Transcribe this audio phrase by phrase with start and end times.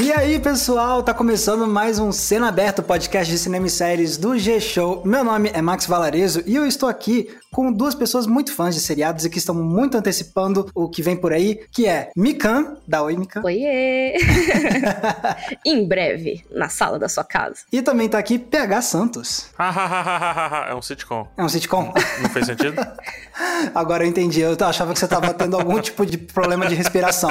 [0.00, 4.38] E aí, pessoal, tá começando mais um Cena Aberto, podcast de cinema e séries do
[4.38, 5.02] G-Show.
[5.04, 8.80] Meu nome é Max Valarezo e eu estou aqui com duas pessoas muito fãs de
[8.80, 13.02] seriados e que estão muito antecipando o que vem por aí, que é Mikan, da
[13.02, 13.42] Oi Mikan.
[13.44, 14.16] Oiê!
[15.64, 17.58] em breve, na sala da sua casa.
[17.72, 19.46] E também tá aqui PH Santos.
[20.68, 21.26] é um sitcom.
[21.36, 21.92] É um sitcom?
[22.22, 22.80] Não fez sentido?
[23.74, 27.30] Agora eu entendi, eu achava que você tava tendo algum tipo de problema de respiração.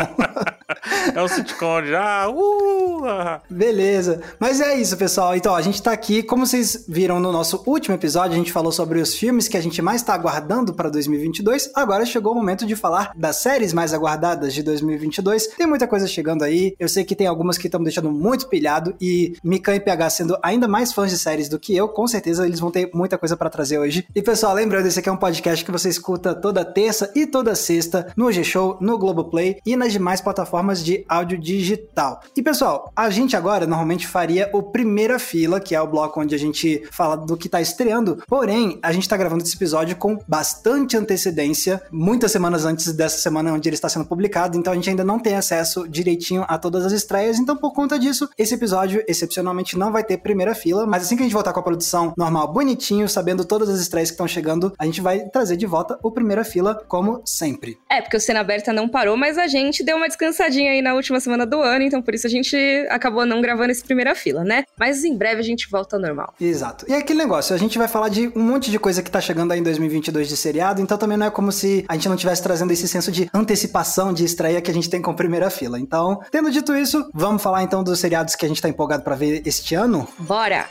[1.13, 3.41] é um sitcom de ah, uh, ah.
[3.49, 4.21] Beleza.
[4.39, 5.35] Mas é isso, pessoal.
[5.35, 8.71] Então, a gente tá aqui, como vocês viram no nosso último episódio, a gente falou
[8.71, 11.71] sobre os filmes que a gente mais tá aguardando para 2022.
[11.75, 15.47] Agora chegou o momento de falar das séries mais aguardadas de 2022.
[15.47, 16.73] Tem muita coisa chegando aí.
[16.79, 20.37] Eu sei que tem algumas que estão deixando muito pilhado e Mikan e PH sendo
[20.41, 23.35] ainda mais fãs de séries do que eu, com certeza eles vão ter muita coisa
[23.35, 24.07] para trazer hoje.
[24.15, 27.53] E pessoal, lembrando, esse aqui é um podcast que você escuta toda terça e toda
[27.53, 32.21] sexta no G-Show, no Globoplay e nas demais plataformas de áudio digital.
[32.33, 36.33] E pessoal, a gente agora normalmente faria o primeira fila, que é o bloco onde
[36.33, 38.23] a gente fala do que tá estreando.
[38.25, 43.53] Porém, a gente tá gravando esse episódio com bastante antecedência, muitas semanas antes dessa semana
[43.53, 46.85] onde ele está sendo publicado, então a gente ainda não tem acesso direitinho a todas
[46.85, 51.03] as estreias, então por conta disso, esse episódio excepcionalmente não vai ter primeira fila, mas
[51.03, 54.13] assim que a gente voltar com a produção normal, bonitinho, sabendo todas as estreias que
[54.13, 57.77] estão chegando, a gente vai trazer de volta o primeira fila, como sempre.
[57.89, 60.93] É, porque o Cena Aberta não parou, mas a gente deu uma descansadinha aí na
[60.93, 62.55] última semana do ano, então por isso a gente
[62.89, 64.63] acabou não gravando esse primeira fila, né?
[64.77, 66.33] Mas em breve a gente volta ao normal.
[66.39, 66.85] Exato.
[66.87, 69.19] E é aquele negócio, a gente vai falar de um monte de coisa que tá
[69.19, 72.09] chegando aí em 2020 2022 de seriado, então também não é como se a gente
[72.09, 75.49] não tivesse trazendo esse senso de antecipação de estreia que a gente tem com primeira
[75.49, 75.79] fila.
[75.79, 79.15] Então, tendo dito isso, vamos falar então dos seriados que a gente tá empolgado para
[79.15, 80.07] ver este ano?
[80.19, 80.67] Bora!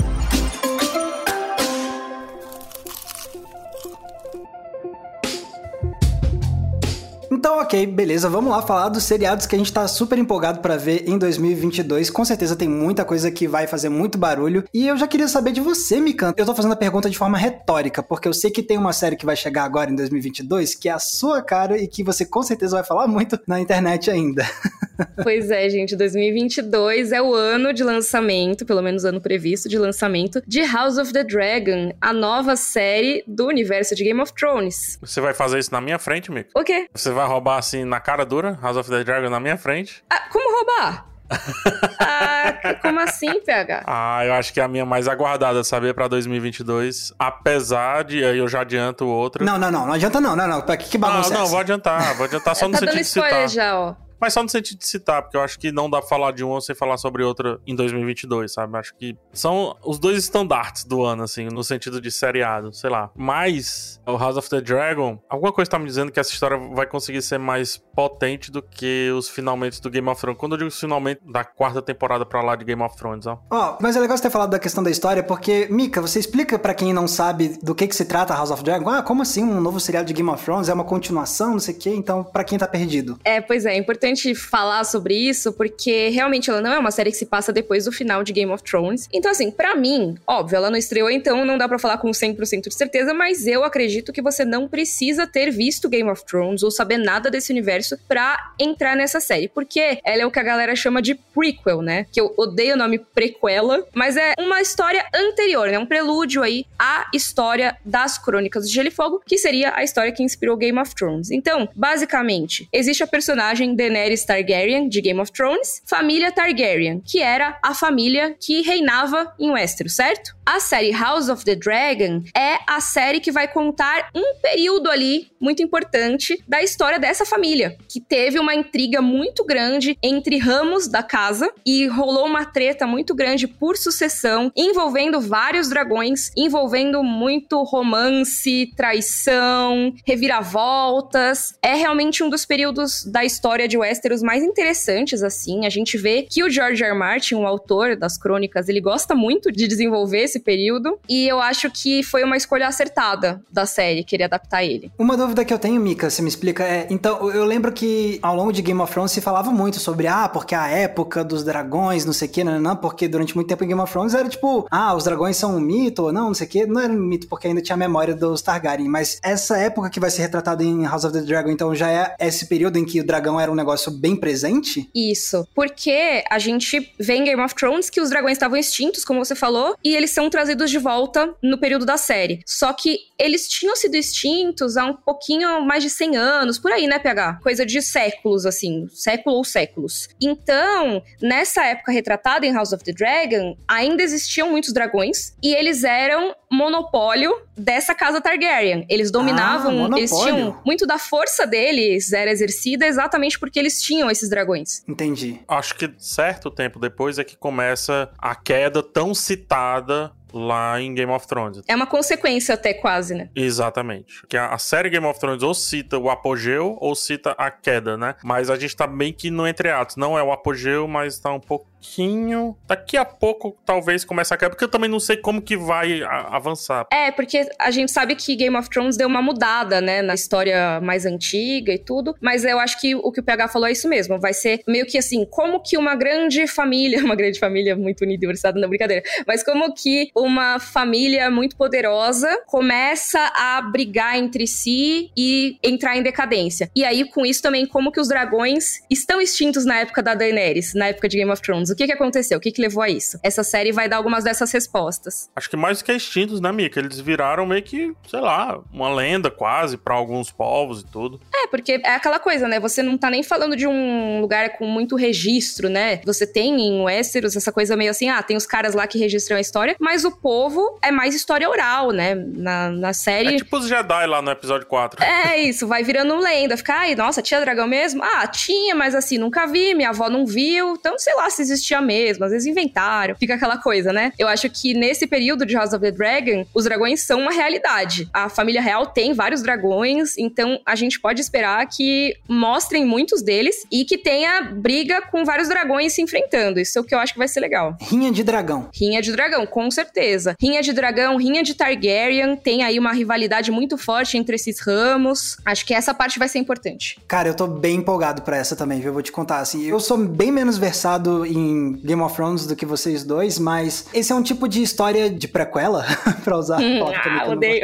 [7.46, 10.76] Então, ok, beleza, vamos lá falar dos seriados que a gente tá super empolgado para
[10.76, 12.10] ver em 2022.
[12.10, 14.64] Com certeza tem muita coisa que vai fazer muito barulho.
[14.74, 16.34] E eu já queria saber de você, Mikan.
[16.36, 19.14] Eu tô fazendo a pergunta de forma retórica, porque eu sei que tem uma série
[19.14, 22.42] que vai chegar agora em 2022 que é a sua cara e que você com
[22.42, 24.44] certeza vai falar muito na internet ainda.
[25.22, 30.42] Pois é, gente, 2022 é o ano de lançamento, pelo menos ano previsto de lançamento,
[30.46, 34.98] de House of the Dragon, a nova série do universo de Game of Thrones.
[35.00, 36.50] Você vai fazer isso na minha frente, Mico?
[36.54, 36.86] O quê?
[36.94, 40.02] Você vai roubar assim na cara dura House of the Dragon na minha frente?
[40.10, 41.06] Ah, como roubar?
[42.00, 43.82] ah, como assim, PH?
[43.86, 47.12] Ah, eu acho que é a minha mais aguardada, saber para 2022.
[47.18, 49.44] Apesar de aí eu já adianto outra.
[49.44, 50.62] Não, não, não, não adianta não, não, não.
[50.62, 52.78] Pra que, que bagunça Não, não, é vou adiantar, vou adiantar só é, no tá
[52.78, 53.28] sentido dando de citar.
[53.28, 53.94] spoiler já, ó.
[54.20, 56.44] Mas só no sentido de citar, porque eu acho que não dá pra falar de
[56.44, 58.76] uma sem falar sobre outra em 2022, sabe?
[58.78, 63.10] Acho que são os dois estandartes do ano, assim, no sentido de seriado, sei lá.
[63.14, 66.86] Mas o House of the Dragon, alguma coisa tá me dizendo que essa história vai
[66.86, 70.38] conseguir ser mais potente do que os finalmente do Game of Thrones.
[70.38, 73.38] Quando eu digo finalmente, da quarta temporada pra lá de Game of Thrones, ó.
[73.50, 76.18] Ó, oh, mas é legal você ter falado da questão da história, porque, Mika, você
[76.18, 78.88] explica para quem não sabe do que que se trata House of the Dragon?
[78.88, 80.68] Ah, como assim um novo seriado de Game of Thrones?
[80.68, 81.90] É uma continuação, não sei o quê?
[81.90, 83.18] Então, para quem tá perdido.
[83.24, 87.10] É, pois é, é importante falar sobre isso, porque realmente ela não é uma série
[87.10, 89.08] que se passa depois do final de Game of Thrones.
[89.12, 92.68] Então, assim, para mim, óbvio, ela não estreou, então não dá para falar com 100%
[92.68, 96.70] de certeza, mas eu acredito que você não precisa ter visto Game of Thrones ou
[96.70, 100.76] saber nada desse universo pra entrar nessa série, porque ela é o que a galera
[100.76, 102.06] chama de prequel, né?
[102.12, 105.78] Que eu odeio o nome prequela, mas é uma história anterior, né?
[105.78, 110.12] Um prelúdio aí à história das Crônicas de Gelo e Fogo, que seria a história
[110.12, 111.30] que inspirou Game of Thrones.
[111.30, 117.20] Então, basicamente, existe a personagem Daenerys Targaryen Targaryen de Game of Thrones, família Targaryen, que
[117.20, 120.35] era a família que reinava em Westeros, certo?
[120.48, 125.26] A série House of the Dragon é a série que vai contar um período ali
[125.40, 131.02] muito importante da história dessa família, que teve uma intriga muito grande entre ramos da
[131.02, 138.72] casa e rolou uma treta muito grande por sucessão, envolvendo vários dragões, envolvendo muito romance,
[138.76, 141.58] traição, reviravoltas.
[141.60, 145.66] É realmente um dos períodos da história de Westeros mais interessantes assim.
[145.66, 146.92] A gente vê que o George R.
[146.92, 146.96] R.
[146.96, 150.98] Martin, o autor das crônicas, ele gosta muito de desenvolver esse período.
[151.08, 154.90] E eu acho que foi uma escolha acertada da série, querer adaptar ele.
[154.98, 156.86] Uma dúvida que eu tenho, Mika, você me explica, é.
[156.90, 160.28] Então, eu lembro que ao longo de Game of Thrones se falava muito sobre, ah,
[160.28, 163.64] porque a época dos dragões, não sei o que, não, não, porque durante muito tempo
[163.64, 166.34] em Game of Thrones era tipo, ah, os dragões são um mito, ou não, não
[166.34, 166.66] sei o que.
[166.66, 168.88] Não era um mito, porque ainda tinha a memória dos Targaryen.
[168.88, 172.14] Mas essa época que vai ser retratada em House of the Dragon, então já é
[172.18, 174.88] esse período em que o dragão era um negócio bem presente?
[174.94, 175.46] Isso.
[175.54, 179.34] Porque a gente vê em Game of Thrones que os dragões estavam extintos, como você
[179.34, 182.40] falou, e eles são são trazidos de volta no período da série.
[182.44, 186.86] Só que eles tinham sido extintos há um pouquinho mais de 100 anos, por aí,
[186.86, 187.38] né, PH?
[187.42, 190.08] Coisa de séculos, assim, século ou séculos.
[190.20, 195.84] Então, nessa época retratada em House of the Dragon, ainda existiam muitos dragões e eles
[195.84, 198.86] eram monopólio dessa casa Targaryen.
[198.88, 204.10] Eles dominavam, ah, eles tinham muito da força deles era exercida exatamente porque eles tinham
[204.10, 204.82] esses dragões.
[204.88, 205.40] Entendi.
[205.48, 211.10] Acho que certo tempo depois é que começa a queda tão citada lá em Game
[211.10, 211.62] of Thrones.
[211.66, 213.30] É uma consequência até quase, né?
[213.34, 214.26] Exatamente.
[214.28, 217.96] Que a, a, série Game of Thrones ou cita o apogeu ou cita a queda,
[217.96, 218.14] né?
[218.22, 219.96] Mas a gente tá bem que no entre atos.
[219.96, 221.40] Não é o apogeu, mas tá um
[221.86, 222.56] pouquinho...
[222.66, 226.02] Daqui a pouco talvez comece a queda, porque eu também não sei como que vai
[226.02, 226.86] avançar.
[226.92, 230.02] É, porque a gente sabe que Game of Thrones deu uma mudada, né?
[230.02, 232.14] Na história mais antiga e tudo.
[232.20, 234.18] Mas eu acho que o que o PH falou é isso mesmo.
[234.18, 236.96] Vai ser meio que assim, como que uma grande família...
[237.06, 239.00] Uma grande família muito unida e universada, na brincadeira.
[239.28, 246.02] Mas como que uma família muito poderosa começa a brigar entre si e entrar em
[246.02, 246.68] decadência.
[246.74, 250.74] E aí, com isso também, como que os dragões estão extintos na época da Daenerys,
[250.74, 251.70] na época de Game of Thrones.
[251.76, 252.38] O que que aconteceu?
[252.38, 253.18] O que que levou a isso?
[253.22, 255.28] Essa série vai dar algumas dessas respostas.
[255.36, 256.80] Acho que mais do que extintos, né, Mika?
[256.80, 261.20] Eles viraram meio que, sei lá, uma lenda quase para alguns povos e tudo.
[261.34, 262.58] É, porque é aquela coisa, né?
[262.58, 266.00] Você não tá nem falando de um lugar com muito registro, né?
[266.06, 269.36] Você tem em Westeros essa coisa meio assim, ah, tem os caras lá que registram
[269.36, 272.14] a história, mas o povo é mais história oral, né?
[272.14, 273.34] Na, na série.
[273.34, 275.04] É tipo os Jedi lá no episódio 4.
[275.04, 276.56] É isso, vai virando lenda.
[276.56, 278.02] Fica, ai, nossa, tinha dragão mesmo?
[278.02, 280.74] Ah, tinha, mas assim, nunca vi, minha avó não viu.
[280.74, 282.24] Então, sei lá se existia mesmo.
[282.24, 283.14] Às vezes inventaram.
[283.16, 284.12] Fica aquela coisa, né?
[284.18, 288.08] Eu acho que nesse período de House of the Dragon, os dragões são uma realidade.
[288.12, 293.66] A família real tem vários dragões, então a gente pode esperar que mostrem muitos deles
[293.70, 296.60] e que tenha briga com vários dragões se enfrentando.
[296.60, 297.76] Isso é o que eu acho que vai ser legal.
[297.80, 298.68] Rinha de dragão.
[298.74, 300.34] Rinha de dragão, com certeza.
[300.40, 305.36] Rinha de dragão, rinha de Targaryen, tem aí uma rivalidade muito forte entre esses ramos.
[305.44, 306.98] Acho que essa parte vai ser importante.
[307.08, 308.92] Cara, eu tô bem empolgado pra essa também, viu?
[308.92, 311.45] Vou te contar, assim, eu sou bem menos versado em
[311.82, 315.28] Game of Thrones do que vocês dois, mas esse é um tipo de história de
[315.28, 315.84] prequela,
[316.24, 317.62] pra usar hum, ah, odeio.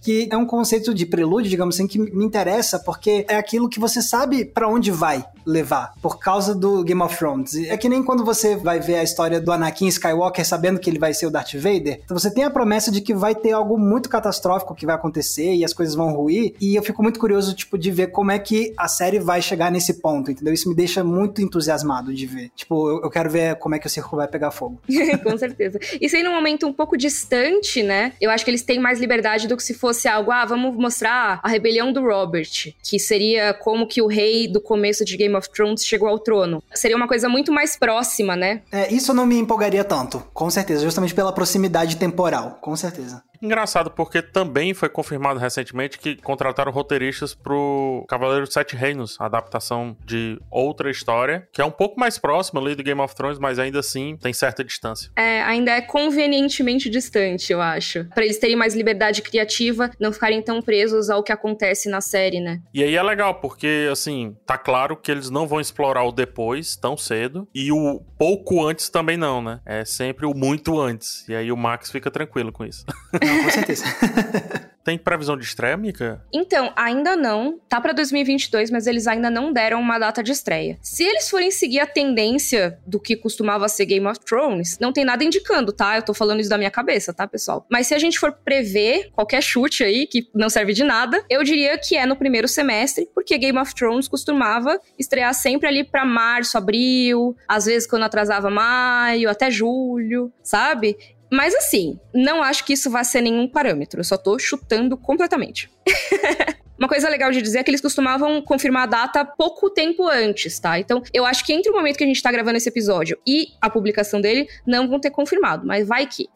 [0.00, 3.80] que é um conceito de prelúdio, digamos assim, que me interessa, porque é aquilo que
[3.80, 7.54] você sabe para onde vai levar, por causa do Game of Thrones.
[7.54, 10.98] É que nem quando você vai ver a história do Anakin Skywalker sabendo que ele
[10.98, 12.00] vai ser o Darth Vader.
[12.04, 15.54] Então você tem a promessa de que vai ter algo muito catastrófico que vai acontecer
[15.54, 16.54] e as coisas vão ruir.
[16.60, 19.70] E eu fico muito curioso, tipo, de ver como é que a série vai chegar
[19.70, 20.52] nesse ponto, entendeu?
[20.52, 22.50] Isso me deixa muito entusiasmado de ver.
[22.54, 24.80] Tipo, eu, quero ver como é que o circo vai pegar fogo.
[25.22, 25.78] Com certeza.
[26.00, 28.12] E sendo um momento um pouco distante, né?
[28.20, 31.40] Eu acho que eles têm mais liberdade do que se fosse algo, ah, vamos mostrar
[31.42, 35.50] a rebelião do Robert, que seria como que o rei do começo de Game of
[35.50, 36.62] Thrones chegou ao trono.
[36.74, 38.62] Seria uma coisa muito mais próxima, né?
[38.72, 43.22] É, isso não me empolgaria tanto, com certeza, justamente pela proximidade temporal, com certeza.
[43.40, 49.96] Engraçado, porque também foi confirmado recentemente que contrataram roteiristas pro Cavaleiro dos Sete Reinos, adaptação
[50.04, 53.58] de outra história, que é um pouco mais próxima ali do Game of Thrones, mas
[53.58, 55.10] ainda assim tem certa distância.
[55.16, 58.04] É, ainda é convenientemente distante, eu acho.
[58.14, 62.40] para eles terem mais liberdade criativa, não ficarem tão presos ao que acontece na série,
[62.40, 62.60] né?
[62.74, 66.76] E aí é legal, porque, assim, tá claro que eles não vão explorar o depois
[66.76, 69.60] tão cedo, e o pouco antes também não, né?
[69.64, 71.28] É sempre o muito antes.
[71.28, 72.84] E aí o Max fica tranquilo com isso.
[73.28, 73.84] Não, com certeza.
[74.88, 76.24] Tem previsão de estreia, Mika?
[76.32, 77.60] Então, ainda não.
[77.68, 80.78] Tá para 2022, mas eles ainda não deram uma data de estreia.
[80.80, 85.04] Se eles forem seguir a tendência do que costumava ser Game of Thrones, não tem
[85.04, 85.96] nada indicando, tá?
[85.96, 87.66] Eu tô falando isso da minha cabeça, tá, pessoal?
[87.70, 91.44] Mas se a gente for prever qualquer chute aí, que não serve de nada, eu
[91.44, 96.06] diria que é no primeiro semestre, porque Game of Thrones costumava estrear sempre ali para
[96.06, 100.96] março, abril, às vezes quando atrasava maio, até julho, sabe?
[101.30, 104.00] Mas assim, não acho que isso vá ser nenhum parâmetro.
[104.00, 105.70] Eu só tô chutando completamente.
[106.78, 110.60] Uma coisa legal de dizer é que eles costumavam confirmar a data pouco tempo antes,
[110.60, 110.78] tá?
[110.78, 113.48] Então, eu acho que entre o momento que a gente tá gravando esse episódio e
[113.60, 116.28] a publicação dele, não vão ter confirmado, mas vai que.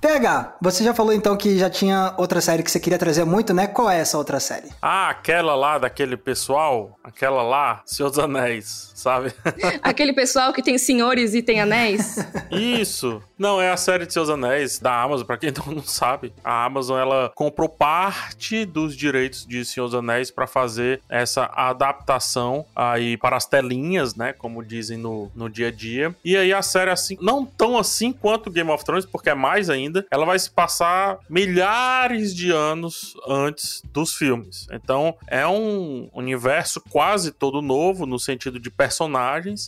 [0.00, 3.54] PH, você já falou então que já tinha outra série que você queria trazer muito,
[3.54, 3.66] né?
[3.66, 4.68] Qual é essa outra série?
[4.82, 9.32] Ah, aquela lá daquele pessoal, aquela lá, Senhor dos Anéis, sabe?
[9.82, 12.16] Aquele pessoal que tem senhores e tem anéis?
[12.50, 13.22] Isso.
[13.38, 16.32] Não, é a série de Seus Anéis da Amazon, para quem não sabe.
[16.44, 22.64] A Amazon ela comprou parte dos direitos de Senhor dos Anéis para fazer essa adaptação
[22.74, 26.14] aí para as telinhas, né, como dizem no, no dia a dia.
[26.24, 29.70] E aí a série assim, não tão assim quanto Game of Thrones, porque é mais
[29.70, 34.66] ainda ainda, ela vai se passar milhares de anos antes dos filmes.
[34.72, 38.95] Então, é um universo quase todo novo no sentido de personagens,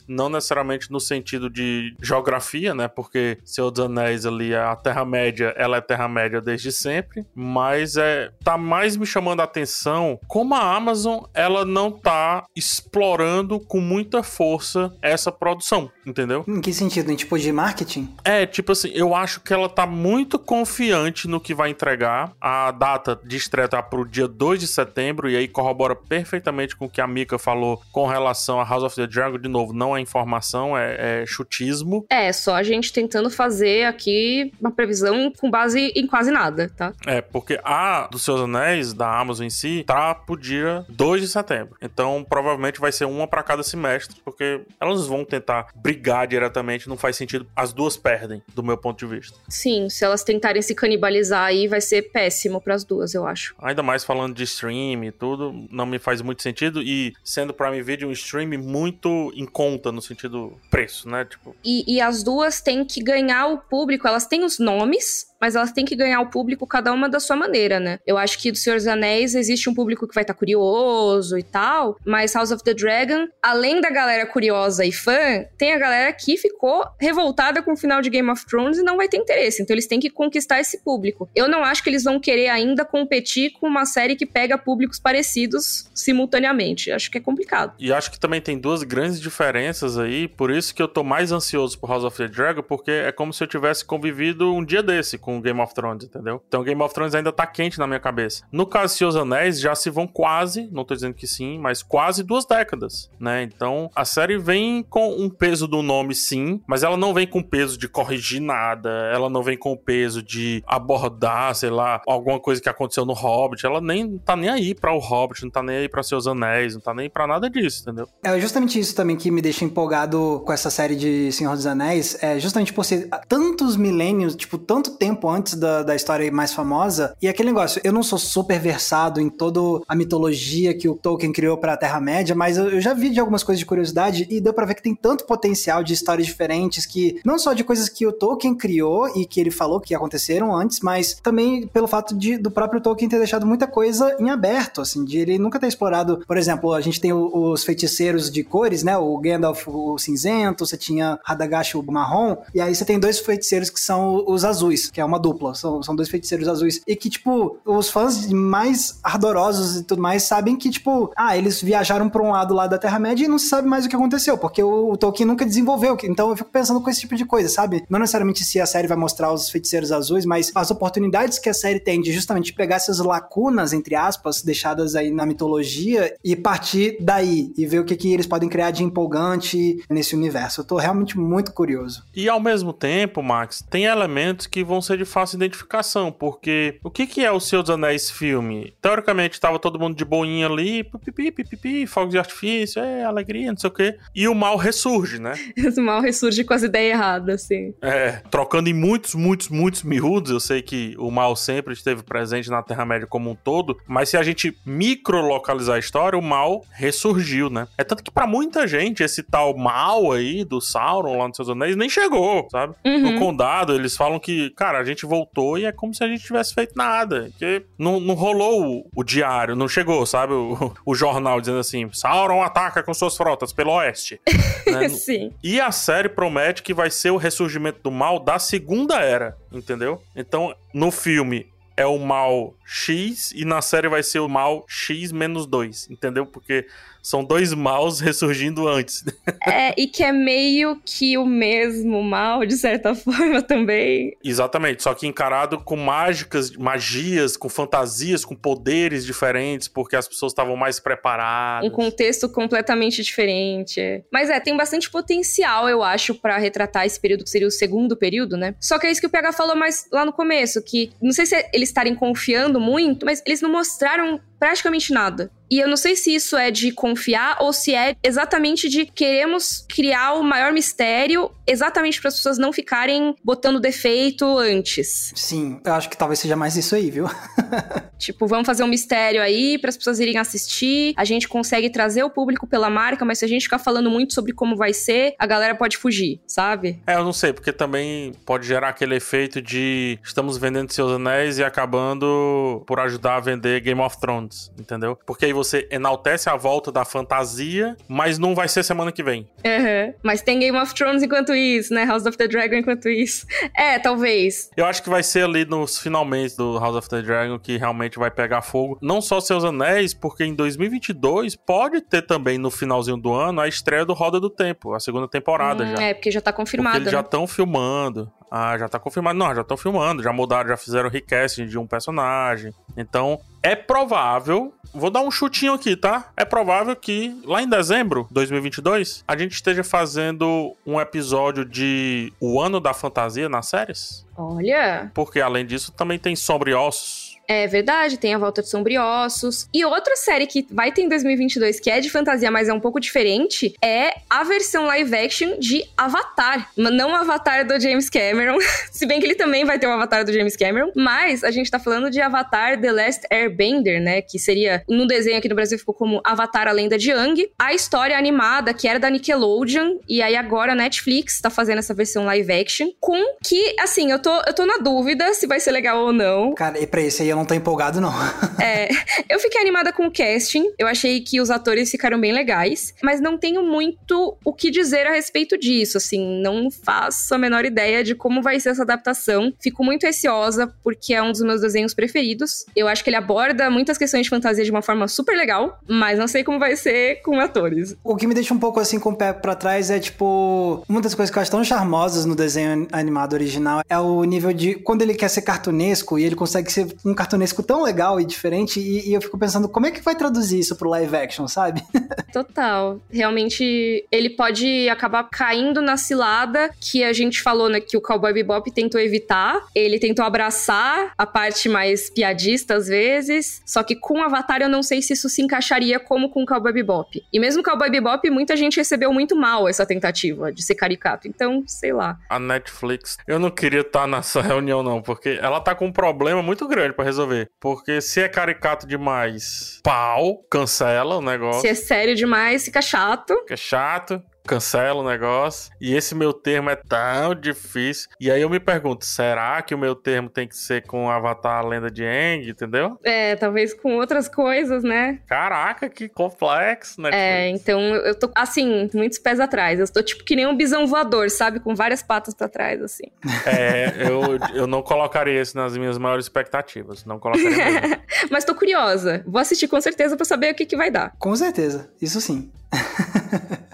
[0.08, 2.88] não necessariamente no sentido de geografia, né?
[2.88, 8.56] Porque Senhor dos Anéis ali, a Terra-média, ela é Terra-média desde sempre, mas é tá
[8.56, 14.94] mais me chamando a atenção como a Amazon, ela não tá explorando com muita força
[15.02, 16.44] essa produção, entendeu?
[16.46, 17.10] Em que sentido?
[17.10, 18.14] Em tipo de marketing?
[18.24, 22.32] É, tipo assim, eu acho que ela tá muito confiante no que vai entregar.
[22.40, 26.86] A data de estreia tá pro dia 2 de setembro, e aí corrobora perfeitamente com
[26.86, 29.38] o que a Mika falou com relação a House of the Dragon.
[29.38, 32.06] De novo, não é informação, é, é chutismo.
[32.10, 36.92] É, só a gente tentando fazer aqui uma previsão com base em quase nada, tá?
[37.06, 41.28] É, porque a dos Seus Anéis, da Amazon em si, tá pro dia 2 de
[41.28, 41.76] setembro.
[41.80, 46.96] Então, provavelmente vai ser uma para cada semestre, porque elas vão tentar brigar diretamente, não
[46.96, 47.46] faz sentido.
[47.54, 49.38] As duas perdem, do meu ponto de vista.
[49.48, 53.54] Sim, se elas tentarem se canibalizar aí, vai ser péssimo para as duas, eu acho.
[53.60, 56.82] Ainda mais falando de stream e tudo, não me faz muito sentido.
[56.82, 58.97] E sendo Prime Video um stream muito
[59.34, 61.24] em conta no sentido preço, né?
[61.24, 61.54] Tipo.
[61.64, 65.72] E, e as duas têm que ganhar o público, elas têm os nomes, mas elas
[65.72, 67.98] têm que ganhar o público cada uma da sua maneira, né?
[68.06, 71.38] Eu acho que do Senhor dos Anéis existe um público que vai estar tá curioso
[71.38, 75.78] e tal, mas House of the Dragon, além da galera curiosa e fã, tem a
[75.78, 79.16] galera que ficou revoltada com o final de Game of Thrones e não vai ter
[79.16, 79.62] interesse.
[79.62, 81.28] Então eles têm que conquistar esse público.
[81.34, 84.98] Eu não acho que eles vão querer ainda competir com uma série que pega públicos
[84.98, 86.90] parecidos simultaneamente.
[86.90, 87.74] Acho que é complicado.
[87.78, 91.32] E acho que também tem duas grandes diferenças aí, por isso que eu tô mais
[91.32, 94.82] ansioso por House of the Dragon, porque é como se eu tivesse convivido um dia
[94.82, 96.42] desse com Game of Thrones, entendeu?
[96.48, 98.44] Então Game of Thrones ainda tá quente na minha cabeça.
[98.50, 101.82] No caso de Seus Anéis, já se vão quase, não tô dizendo que sim, mas
[101.82, 103.42] quase duas décadas, né?
[103.42, 107.42] Então a série vem com um peso do nome, sim, mas ela não vem com
[107.42, 112.40] peso de corrigir nada, ela não vem com o peso de abordar, sei lá, alguma
[112.40, 115.62] coisa que aconteceu no Hobbit, ela nem tá nem aí para o Hobbit, não tá
[115.62, 118.08] nem aí para Seus Anéis, não tá nem para nada disso, entendeu?
[118.22, 122.16] É justamente isso também que me deixa empolgado com essa série de Senhor dos Anéis,
[122.22, 126.52] é justamente por ser tantos milênios, tipo, tanto tempo tempo antes da, da história mais
[126.52, 127.14] famosa.
[127.20, 129.58] E aquele negócio, eu não sou super versado em toda
[129.88, 133.18] a mitologia que o Tolkien criou para a Terra-média, mas eu, eu, já vi de
[133.18, 136.86] algumas coisas de curiosidade e deu para ver que tem tanto potencial de histórias diferentes
[136.86, 140.54] que não só de coisas que o Tolkien criou e que ele falou que aconteceram
[140.54, 144.80] antes, mas também pelo fato de do próprio Tolkien ter deixado muita coisa em aberto,
[144.80, 148.44] assim, de ele nunca ter explorado, por exemplo, a gente tem o, os feiticeiros de
[148.44, 148.96] cores, né?
[148.96, 153.70] O Gandalf o cinzento, você tinha Radagast o marrom, e aí você tem dois feiticeiros
[153.70, 156.80] que são os azuis, que é uma dupla, são, são dois feiticeiros azuis.
[156.86, 161.60] E que, tipo, os fãs mais ardorosos e tudo mais sabem que, tipo, ah, eles
[161.60, 164.38] viajaram pra um lado lá da Terra-média e não se sabe mais o que aconteceu,
[164.38, 165.96] porque o, o, Tolkien nunca desenvolveu.
[166.04, 167.84] Então eu fico pensando com esse tipo de coisa, sabe?
[167.88, 171.54] Não necessariamente se a série vai mostrar os feiticeiros azuis, mas as oportunidades que a
[171.54, 176.96] série tem de justamente pegar essas lacunas, entre aspas, deixadas aí na mitologia e partir
[177.00, 180.60] daí e ver o que, que eles podem criar de empolgante nesse universo.
[180.60, 182.04] Eu tô realmente muito curioso.
[182.14, 186.90] E ao mesmo tempo, Max, tem elementos que vão ser de fácil identificação, porque o
[186.90, 188.74] que, que é o Senhor dos Anéis filme?
[188.80, 193.58] Teoricamente, estava todo mundo de boinha ali, pipipi, pipipi, fogos de artifício, é, alegria, não
[193.58, 193.96] sei o quê.
[194.14, 195.32] E o mal ressurge, né?
[195.76, 197.74] o mal ressurge com as ideias erradas, assim.
[197.80, 202.50] É, trocando em muitos, muitos, muitos miúdos, eu sei que o mal sempre esteve presente
[202.50, 207.48] na Terra-média como um todo, mas se a gente microlocalizar a história, o mal ressurgiu,
[207.48, 207.68] né?
[207.76, 211.48] É tanto que para muita gente, esse tal mal aí do Sauron lá nos seus
[211.48, 212.74] anéis nem chegou, sabe?
[212.84, 213.12] Uhum.
[213.12, 216.24] No condado, eles falam que, cara, a gente voltou e é como se a gente
[216.24, 217.30] tivesse feito nada.
[217.38, 220.32] Que não, não rolou o, o diário, não chegou, sabe?
[220.32, 224.20] O, o, jornal dizendo assim: Sauron ataca com suas frotas pelo oeste.
[224.66, 224.88] né?
[224.90, 225.32] Sim.
[225.42, 230.02] E a série promete que vai ser o ressurgimento do mal da Segunda Era, entendeu?
[230.14, 231.46] Então, no filme,
[231.78, 236.26] é o mal X e na série vai ser o mal X menos 2, entendeu?
[236.26, 236.66] Porque
[237.02, 239.04] são dois maus ressurgindo antes.
[239.46, 244.16] É, e que é meio que o mesmo mal, de certa forma, também.
[244.22, 250.32] Exatamente, só que encarado com mágicas, magias, com fantasias, com poderes diferentes, porque as pessoas
[250.32, 251.68] estavam mais preparadas.
[251.68, 254.04] Um contexto completamente diferente.
[254.12, 257.96] Mas é, tem bastante potencial, eu acho, para retratar esse período que seria o segundo
[257.96, 258.54] período, né?
[258.60, 261.26] Só que é isso que o PH falou mais lá no começo, que não sei
[261.26, 265.96] se eles estarem confiando muito, mas eles não mostraram praticamente nada E eu não sei
[265.96, 271.30] se isso é de confiar ou se é exatamente de queremos criar o maior mistério
[271.46, 275.12] exatamente para as pessoas não ficarem botando defeito antes.
[275.16, 277.06] Sim, eu acho que talvez seja mais isso aí, viu?
[277.98, 280.92] tipo, vamos fazer um mistério aí para as pessoas irem assistir.
[280.96, 284.14] A gente consegue trazer o público pela marca, mas se a gente ficar falando muito
[284.14, 286.80] sobre como vai ser, a galera pode fugir, sabe?
[286.86, 291.38] É, eu não sei, porque também pode gerar aquele efeito de estamos vendendo seus anéis
[291.38, 294.98] e acabando por ajudar a vender Game of Thrones, entendeu?
[295.06, 299.28] Porque aí você enaltece a volta da fantasia, mas não vai ser semana que vem.
[299.44, 299.94] Uhum.
[300.02, 301.84] Mas tem Game of Thrones enquanto isso, né?
[301.84, 303.26] House of the Dragon enquanto isso.
[303.56, 304.50] É, talvez.
[304.56, 307.98] Eu acho que vai ser ali nos finalmente do House of the Dragon que realmente
[307.98, 308.78] vai pegar fogo.
[308.80, 313.48] Não só seus anéis, porque em 2022 pode ter também no finalzinho do ano a
[313.48, 315.82] estreia do Roda do Tempo, a segunda temporada hum, já.
[315.82, 316.74] É, porque já tá confirmado.
[316.74, 316.98] Porque eles né?
[316.98, 318.12] já estão filmando.
[318.30, 319.18] Ah, já tá confirmado.
[319.18, 322.52] Não, já estão filmando, já mudaram, já fizeram recasting de um personagem.
[322.76, 326.10] Então, é provável, vou dar um chutinho aqui, tá?
[326.16, 332.12] É provável que lá em dezembro de 2022 a gente esteja fazendo um episódio de
[332.20, 334.06] O Ano da Fantasia nas séries.
[334.16, 334.90] Olha!
[334.94, 339.46] Porque além disso também tem Sobre Ossos é verdade, tem a volta de Sombriossos.
[339.52, 342.60] E outra série que vai ter em 2022, que é de fantasia, mas é um
[342.60, 346.50] pouco diferente, é a versão live action de Avatar.
[346.56, 348.38] Não o Avatar do James Cameron,
[348.72, 351.30] se bem que ele também vai ter o um Avatar do James Cameron, mas a
[351.30, 354.00] gente tá falando de Avatar The Last Airbender, né?
[354.00, 357.30] Que seria, no desenho aqui no Brasil ficou como Avatar a Lenda de Aang.
[357.38, 361.74] A história animada, que era da Nickelodeon, e aí agora a Netflix tá fazendo essa
[361.74, 365.50] versão live action, com que, assim, eu tô, eu tô na dúvida se vai ser
[365.50, 366.34] legal ou não.
[366.34, 367.92] Cara, e pra esse aí eu não tô empolgado, não.
[368.40, 368.68] é,
[369.08, 370.44] eu fiquei animada com o casting.
[370.58, 374.86] Eu achei que os atores ficaram bem legais, mas não tenho muito o que dizer
[374.86, 375.78] a respeito disso.
[375.78, 379.32] Assim, não faço a menor ideia de como vai ser essa adaptação.
[379.40, 382.46] Fico muito ansiosa, porque é um dos meus desenhos preferidos.
[382.54, 385.98] Eu acho que ele aborda muitas questões de fantasia de uma forma super legal, mas
[385.98, 387.76] não sei como vai ser com atores.
[387.82, 390.80] O que me deixa um pouco assim com o pé pra trás é, tipo, uma
[390.80, 394.54] das coisas que eu acho tão charmosas no desenho animado original é o nível de
[394.54, 398.04] quando ele quer ser cartunesco e ele consegue ser um cartunesco cartunesco tão legal e
[398.04, 401.26] diferente, e, e, eu fico pensando como é que vai traduzir isso pro live action,
[401.26, 401.62] sabe?
[402.12, 402.78] Total.
[402.90, 408.12] Realmente, ele pode acabar caindo na cilada que a gente falou, né, que o Cowboy
[408.12, 409.40] Bebop tentou evitar.
[409.54, 414.62] Ele tentou abraçar a parte mais piadista às vezes, só que com Avatar eu não
[414.62, 417.02] sei se isso se encaixaria como com o Cowboy Bebop.
[417.12, 421.08] E mesmo Cowboy Bebop, muita gente recebeu muito mal essa tentativa de ser caricato.
[421.08, 421.98] Então, sei lá.
[422.10, 426.22] A Netflix, eu não queria estar nessa reunião não, porque ela tá com um problema
[426.22, 427.30] muito grande para resolver resolver.
[427.40, 431.42] Porque se é caricato demais, pau, cancela o negócio.
[431.42, 433.14] Se é sério demais, fica chato.
[433.20, 435.50] Fica chato cancela o negócio.
[435.58, 437.88] E esse meu termo é tão difícil.
[437.98, 441.38] E aí eu me pergunto, será que o meu termo tem que ser com Avatar
[441.38, 442.78] a Lenda de Aang, entendeu?
[442.84, 445.00] É, talvez com outras coisas, né?
[445.06, 446.90] Caraca, que complexo, né?
[446.92, 449.58] É, então eu tô, assim, muitos pés atrás.
[449.58, 451.40] Eu tô tipo que nem um bisão voador, sabe?
[451.40, 452.84] Com várias patas para trás, assim.
[453.26, 456.84] É, eu, eu não colocaria isso nas minhas maiores expectativas.
[456.84, 459.02] Não colocaria Mas tô curiosa.
[459.06, 460.92] Vou assistir com certeza para saber o que, que vai dar.
[460.98, 462.30] Com certeza, isso sim.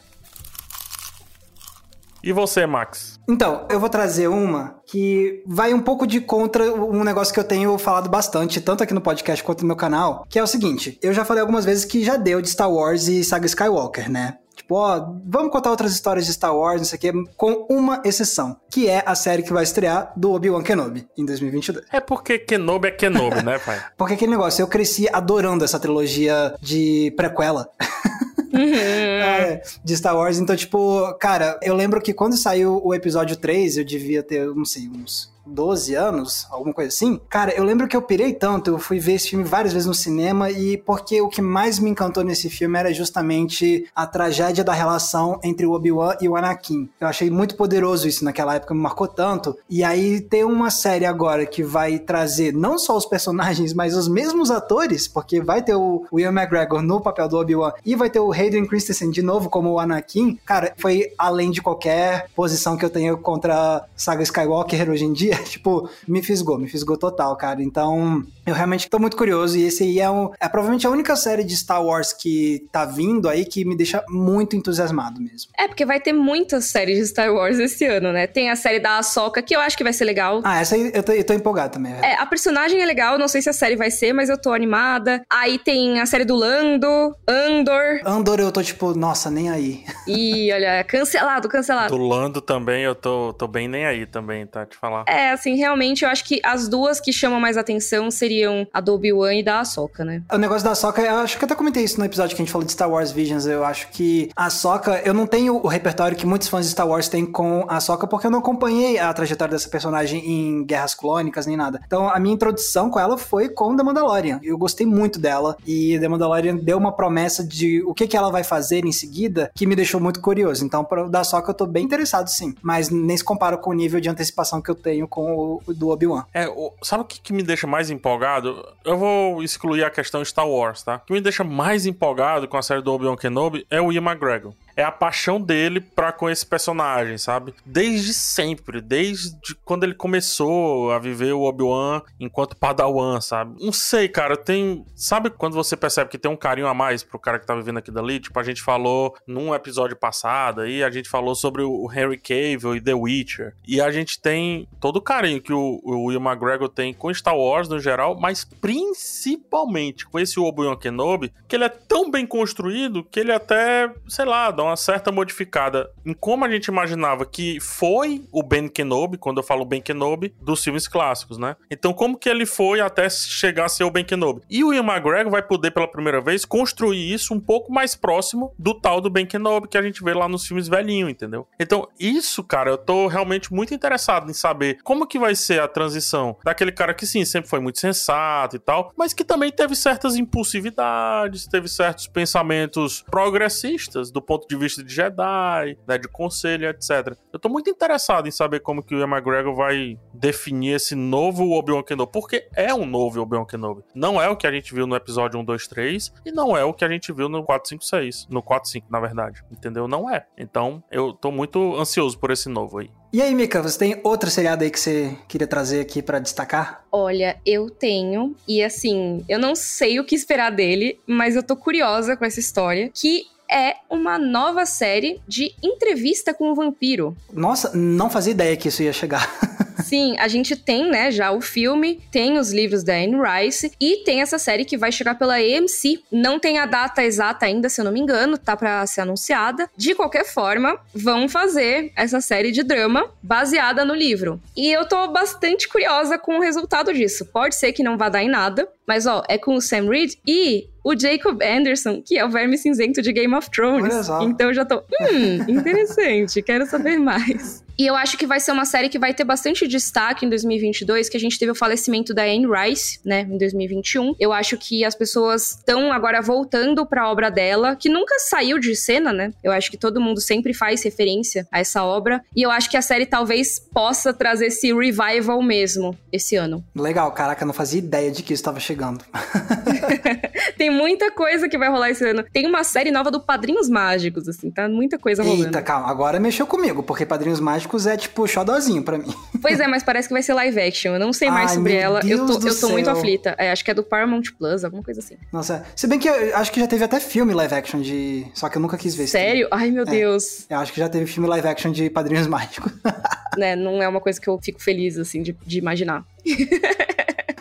[2.24, 3.20] E você, Max?
[3.28, 7.44] Então, eu vou trazer uma que vai um pouco de contra um negócio que eu
[7.44, 10.98] tenho falado bastante, tanto aqui no podcast quanto no meu canal, que é o seguinte:
[11.02, 14.38] eu já falei algumas vezes que já deu de Star Wars e Saga Skywalker, né?
[14.56, 18.00] Tipo, ó, vamos contar outras histórias de Star Wars, não sei o quê, com uma
[18.06, 21.84] exceção, que é a série que vai estrear do Obi-Wan Kenobi em 2022.
[21.92, 23.82] É porque Kenobi é Kenobi, né, pai?
[23.98, 27.68] porque aquele negócio, eu cresci adorando essa trilogia de prequela.
[28.54, 28.74] Uhum.
[28.74, 30.38] é, de Star Wars.
[30.38, 34.64] Então, tipo, cara, eu lembro que quando saiu o episódio 3, eu devia ter, não
[34.64, 37.20] sei, uns 12 anos, alguma coisa assim.
[37.28, 39.94] Cara, eu lembro que eu pirei tanto, eu fui ver esse filme várias vezes no
[39.94, 44.72] cinema e porque o que mais me encantou nesse filme era justamente a tragédia da
[44.72, 46.88] relação entre o Obi-Wan e o Anakin.
[47.00, 49.57] Eu achei muito poderoso isso naquela época, me marcou tanto.
[49.68, 54.09] E aí tem uma série agora que vai trazer não só os personagens, mas os
[54.09, 58.20] mesmos atores, porque vai ter o Ian McGregor no papel do Obi-Wan e vai ter
[58.20, 60.38] o Hayden Christensen de novo como o Anakin.
[60.44, 65.12] Cara, foi além de qualquer posição que eu tenho contra a saga Skywalker hoje em
[65.12, 67.62] dia tipo, me fisgou, me fisgou total, cara.
[67.62, 69.57] Então, eu realmente tô muito curioso.
[69.59, 72.85] E esse aí é, um, é provavelmente a única série de Star Wars que tá
[72.85, 75.51] vindo aí que me deixa muito entusiasmado mesmo.
[75.59, 78.27] É, porque vai ter muitas séries de Star Wars esse ano, né?
[78.27, 80.40] Tem a série da Ahsoka, que eu acho que vai ser legal.
[80.44, 81.92] Ah, essa aí eu tô, eu tô empolgado também.
[81.94, 82.12] É.
[82.12, 84.53] é, a personagem é legal, não sei se a série vai ser, mas eu tô
[84.53, 85.25] animada.
[85.31, 88.01] Aí tem a série do Lando, Andor.
[88.05, 89.85] Andor eu tô tipo, nossa, nem aí.
[90.07, 91.97] Ih, olha, cancelado, cancelado.
[91.97, 94.66] Do Lando também eu tô, tô bem nem aí também, tá?
[94.66, 95.05] Te falar.
[95.07, 98.78] É, É, assim, realmente eu acho que as duas que chamam mais atenção seriam a
[98.78, 100.22] do Obi-Wan e da Ahsoka, né?
[100.30, 102.52] O negócio da Ahsoka, eu acho que até comentei isso no episódio que a gente
[102.52, 103.46] falou de Star Wars Visions.
[103.46, 106.87] Eu acho que a Ahsoka, eu não tenho o repertório que muitos fãs de Star
[106.87, 110.94] Wars têm com a Ahsoka, porque eu não acompanhei a trajetória dessa personagem em Guerras
[110.94, 111.80] Clônicas nem nada.
[111.87, 114.40] Então a minha introdução com ela foi com The Mandalorian.
[114.42, 118.30] Eu gostei muito dela e The Mandalorian deu uma promessa de o que, que ela
[118.30, 120.66] vai fazer em seguida que me deixou muito curioso.
[120.66, 124.02] Então, da Ahsoka eu tô bem interessado sim, mas nem se compara com o nível
[124.02, 126.24] de antecipação que eu tenho com o do Obi-Wan.
[126.35, 126.46] É,
[126.83, 128.66] sabe o que, que me deixa mais empolgado?
[128.85, 130.96] Eu vou excluir a questão Star Wars, tá?
[130.96, 134.03] O que me deixa mais empolgado com a série do Obi-Wan Kenobi é o Ian
[134.03, 137.54] McGregor é a paixão dele para com esse personagem, sabe?
[137.64, 143.56] Desde sempre, desde quando ele começou a viver o Obi-Wan enquanto Padawan, sabe?
[143.62, 147.18] Não sei, cara, tem, sabe quando você percebe que tem um carinho a mais pro
[147.18, 148.20] cara que tá vivendo aquilo dali?
[148.20, 152.76] Tipo, a gente falou num episódio passado aí, a gente falou sobre o Henry Cavill
[152.76, 156.68] e The Witcher, e a gente tem todo o carinho que o, o Will McGregor
[156.68, 161.68] tem com Star Wars no geral, mas principalmente com esse Obi-Wan Kenobi, que ele é
[161.68, 166.50] tão bem construído que ele até, sei lá, dá uma certa modificada em como a
[166.50, 171.38] gente imaginava que foi o Ben Kenobi, quando eu falo Ben Kenobi, dos filmes clássicos,
[171.38, 171.57] né?
[171.70, 174.42] Então, como que ele foi até chegar a ser o Ben Kenobi?
[174.50, 178.55] E o Ian McGregor vai poder, pela primeira vez, construir isso um pouco mais próximo
[178.59, 181.46] do tal do Ben Kenobi que a gente vê lá nos filmes velhinho, entendeu?
[181.59, 185.68] Então, isso, cara, eu tô realmente muito interessado em saber como que vai ser a
[185.68, 189.74] transição daquele cara que, sim, sempre foi muito sensato e tal, mas que também teve
[189.74, 196.08] certas impulsividades, teve certos pensamentos progressistas do ponto de de vista de Jedi, né, de
[196.08, 197.16] conselho, etc.
[197.32, 201.50] Eu tô muito interessado em saber como que o Ian McGregor vai definir esse novo
[201.52, 203.82] Obi-Wan Kenobi, porque é um novo Obi-Wan Kenobi.
[203.94, 206.64] Não é o que a gente viu no episódio 1, 2, 3 e não é
[206.64, 208.26] o que a gente viu no 4, 5, 6.
[208.30, 209.42] No 4, 5, na verdade.
[209.50, 209.88] Entendeu?
[209.88, 210.26] Não é.
[210.38, 212.90] Então, eu tô muito ansioso por esse novo aí.
[213.12, 216.84] E aí, Mika, você tem outro seriado aí que você queria trazer aqui para destacar?
[216.90, 218.34] Olha, eu tenho.
[218.46, 222.40] E assim, eu não sei o que esperar dele, mas eu tô curiosa com essa
[222.40, 222.90] história.
[222.92, 227.16] Que é uma nova série de entrevista com o vampiro.
[227.32, 229.30] Nossa, não fazia ideia que isso ia chegar.
[229.84, 233.98] Sim, a gente tem, né, já o filme, tem os livros da Anne Rice e
[233.98, 236.02] tem essa série que vai chegar pela AMC.
[236.10, 239.68] Não tem a data exata ainda, se eu não me engano, tá para ser anunciada.
[239.76, 244.40] De qualquer forma, vão fazer essa série de drama baseada no livro.
[244.56, 247.26] E eu tô bastante curiosa com o resultado disso.
[247.26, 250.14] Pode ser que não vá dar em nada, mas ó, é com o Sam Reed
[250.27, 254.07] e o Jacob Anderson, que é o verme cinzento de Game of Thrones.
[254.20, 257.64] Então eu já tô, hum, interessante, quero saber mais.
[257.77, 261.09] E eu acho que vai ser uma série que vai ter bastante destaque em 2022,
[261.09, 264.14] que a gente teve o falecimento da Anne Rice, né, em 2021.
[264.20, 268.61] Eu acho que as pessoas estão agora voltando para a obra dela, que nunca saiu
[268.61, 269.33] de cena, né?
[269.42, 272.77] Eu acho que todo mundo sempre faz referência a essa obra, e eu acho que
[272.77, 276.64] a série talvez possa trazer esse revival mesmo esse ano.
[276.77, 278.73] Legal, caraca, não fazia ideia de que isso estava chegando.
[280.56, 282.24] Tem muita coisa que vai rolar esse ano.
[282.32, 285.44] Tem uma série nova do Padrinhos Mágicos, assim, tá muita coisa rolando.
[285.44, 289.12] Eita, calma, agora mexeu comigo, porque Padrinhos Mágicos é tipo xodozinho pra mim.
[289.40, 290.94] Pois é, mas parece que vai ser live action.
[290.94, 292.00] Eu não sei mais Ai, sobre ela.
[292.00, 293.34] Deus eu tô, eu tô muito aflita.
[293.38, 295.16] É, acho que é do Paramount Plus, alguma coisa assim.
[295.32, 298.26] Nossa, se bem que eu acho que já teve até filme live action de.
[298.34, 299.48] Só que eu nunca quis ver Sério?
[299.50, 300.46] Ai, meu é, Deus.
[300.48, 302.72] Eu acho que já teve filme live action de Padrinhos Mágicos.
[303.37, 306.04] né, não é uma coisa que eu fico feliz, assim, de, de imaginar.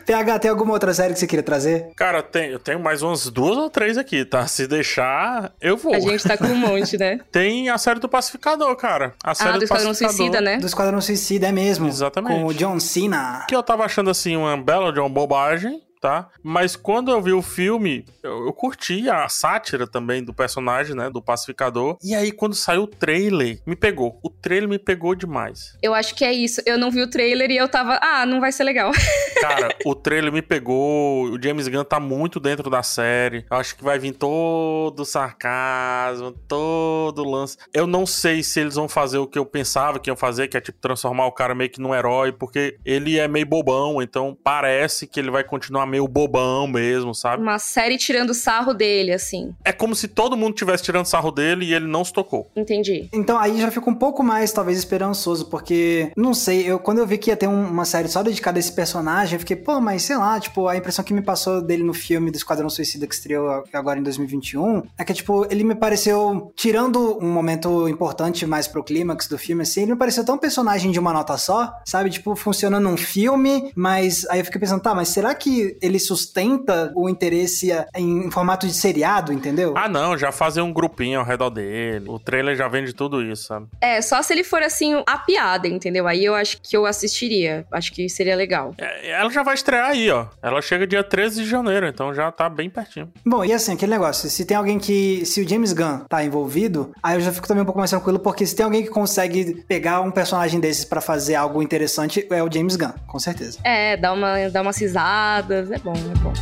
[0.06, 1.92] PH, tem alguma outra série que você queria trazer?
[1.96, 4.46] Cara, tem, eu tenho mais umas duas ou três aqui, tá?
[4.48, 5.94] Se deixar, eu vou.
[5.94, 7.20] A gente tá com um monte, né?
[7.32, 9.14] tem a série do Pacificador, cara.
[9.24, 10.58] A série ah, do, do Esquadrão Suicida, né?
[10.58, 11.88] Do Esquadrão Suicida, é mesmo.
[11.88, 12.34] Exatamente.
[12.34, 13.46] Com o John Cena.
[13.48, 16.28] Que eu tava achando, assim, uma bela de uma bobagem tá?
[16.44, 21.10] Mas quando eu vi o filme, eu, eu curti a sátira também do personagem, né?
[21.10, 21.98] Do pacificador.
[22.04, 24.20] E aí, quando saiu o trailer, me pegou.
[24.22, 25.78] O trailer me pegou demais.
[25.82, 26.62] Eu acho que é isso.
[26.66, 28.92] Eu não vi o trailer e eu tava, ah, não vai ser legal.
[29.40, 31.32] Cara, o trailer me pegou.
[31.32, 33.46] O James Gunn tá muito dentro da série.
[33.50, 37.58] Eu acho que vai vir todo o sarcasmo, todo o lance.
[37.74, 40.58] Eu não sei se eles vão fazer o que eu pensava que iam fazer, que
[40.58, 44.38] é tipo transformar o cara meio que num herói, porque ele é meio bobão, então
[44.44, 47.42] parece que ele vai continuar meio bobão mesmo, sabe?
[47.42, 49.54] Uma série tirando sarro dele, assim.
[49.64, 52.50] É como se todo mundo tivesse tirando sarro dele e ele não se tocou.
[52.56, 53.08] Entendi.
[53.14, 57.08] Então aí já fico um pouco mais, talvez, esperançoso, porque, não sei, eu quando eu
[57.08, 59.80] vi que ia ter um, uma série só dedicada a esse personagem, eu fiquei, pô,
[59.80, 63.06] mas sei lá, tipo, a impressão que me passou dele no filme do Esquadrão Suicida
[63.06, 68.46] que estreou agora em 2021 é que, tipo, ele me pareceu, tirando um momento importante
[68.46, 71.72] mais pro clímax do filme, assim, ele me pareceu tão personagem de uma nota só,
[71.86, 72.10] sabe?
[72.10, 76.92] Tipo, funciona num filme, mas aí eu fiquei pensando, tá, mas será que ele sustenta
[76.96, 79.74] o interesse em formato de seriado, entendeu?
[79.76, 82.06] Ah, não, já fazer um grupinho ao redor dele.
[82.08, 83.68] O trailer já vende tudo isso, sabe?
[83.82, 86.08] É, só se ele for assim, a piada, entendeu?
[86.08, 87.66] Aí eu acho que eu assistiria.
[87.72, 88.74] Acho que seria legal.
[88.78, 90.28] É, ela já vai estrear aí, ó.
[90.42, 93.12] Ela chega dia 13 de janeiro, então já tá bem pertinho.
[93.26, 95.26] Bom, e assim, aquele negócio, se tem alguém que.
[95.26, 98.20] Se o James Gunn tá envolvido, aí eu já fico também um pouco mais tranquilo,
[98.20, 102.42] porque se tem alguém que consegue pegar um personagem desses para fazer algo interessante, é
[102.42, 103.60] o James Gunn, com certeza.
[103.64, 106.34] É, dá, uma, dá umas risadas, é bom, é bom.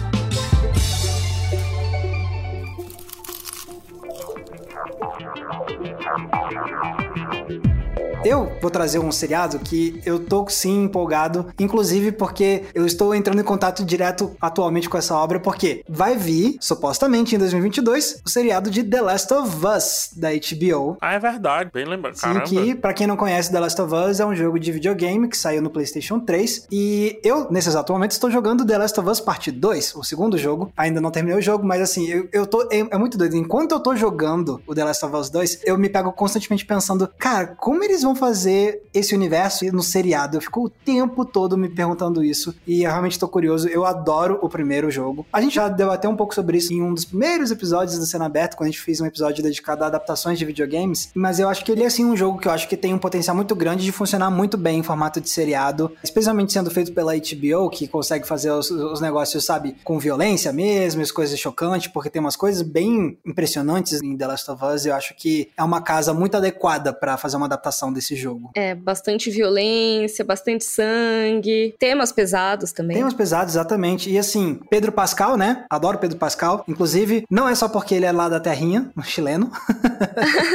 [8.23, 13.41] Eu vou trazer um seriado que eu tô sim empolgado, inclusive porque eu estou entrando
[13.41, 18.69] em contato direto atualmente com essa obra, porque vai vir, supostamente em 2022, o seriado
[18.69, 20.97] de The Last of Us da HBO.
[21.01, 22.13] Ah, é verdade, bem lembrado.
[22.13, 25.27] Sim, que pra quem não conhece The Last of Us é um jogo de videogame
[25.27, 29.09] que saiu no PlayStation 3 e eu, nesse exato momento, estou jogando The Last of
[29.09, 30.71] Us Parte 2, o segundo jogo.
[30.77, 32.61] Ainda não terminei o jogo, mas assim, eu, eu tô.
[32.71, 33.35] É, é muito doido.
[33.35, 37.09] Enquanto eu tô jogando o The Last of Us 2, eu me pego constantemente pensando,
[37.17, 40.37] cara, como eles vão fazer esse universo no seriado?
[40.37, 43.67] Eu fico o tempo todo me perguntando isso e eu realmente tô curioso.
[43.67, 45.25] Eu adoro o primeiro jogo.
[45.31, 48.25] A gente já debateu um pouco sobre isso em um dos primeiros episódios do Cena
[48.25, 51.63] Aberto, quando a gente fez um episódio dedicado a adaptações de videogames, mas eu acho
[51.63, 53.83] que ele é assim um jogo que eu acho que tem um potencial muito grande
[53.83, 58.27] de funcionar muito bem em formato de seriado, especialmente sendo feito pela HBO, que consegue
[58.27, 62.61] fazer os, os negócios, sabe, com violência mesmo, as coisas chocantes, porque tem umas coisas
[62.61, 64.85] bem impressionantes em The Last of Us.
[64.85, 68.49] Eu acho que é uma casa muito adequada para fazer uma adaptação desse desse jogo.
[68.55, 72.97] É, bastante violência, bastante sangue, temas pesados também.
[72.97, 74.09] Temas pesados, exatamente.
[74.09, 75.63] E assim, Pedro Pascal, né?
[75.69, 76.65] Adoro Pedro Pascal.
[76.67, 79.51] Inclusive, não é só porque ele é lá da terrinha, um chileno.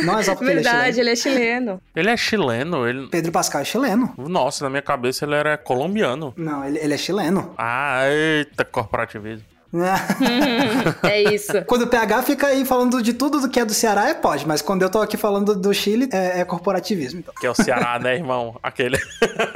[0.05, 1.81] não é só porque Verdade, ele é chileno.
[1.95, 2.87] ele é chileno.
[2.87, 2.89] Ele é chileno?
[2.89, 3.09] Ele...
[3.09, 4.13] Pedro Pascal é chileno.
[4.19, 6.35] Nossa, na minha cabeça ele era colombiano.
[6.37, 7.55] Não, ele, ele é chileno.
[7.57, 9.56] Ah, eita, corporativismo.
[11.03, 11.65] é isso.
[11.67, 14.47] Quando o PH fica aí falando de tudo do que é do Ceará, é pode,
[14.47, 17.21] mas quando eu tô aqui falando do Chile, é, é corporativismo.
[17.21, 17.35] Então.
[17.39, 18.59] Que é o Ceará, né, irmão?
[18.63, 18.99] Aquele.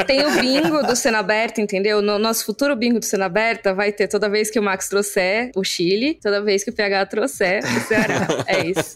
[0.06, 2.02] Tem o bingo do Cena Aberta, entendeu?
[2.02, 5.50] No nosso futuro bingo do Cena Aberta vai ter toda vez que o Max trouxer
[5.56, 8.26] o Chile, toda vez que o PH trouxer o Ceará.
[8.46, 8.94] É isso.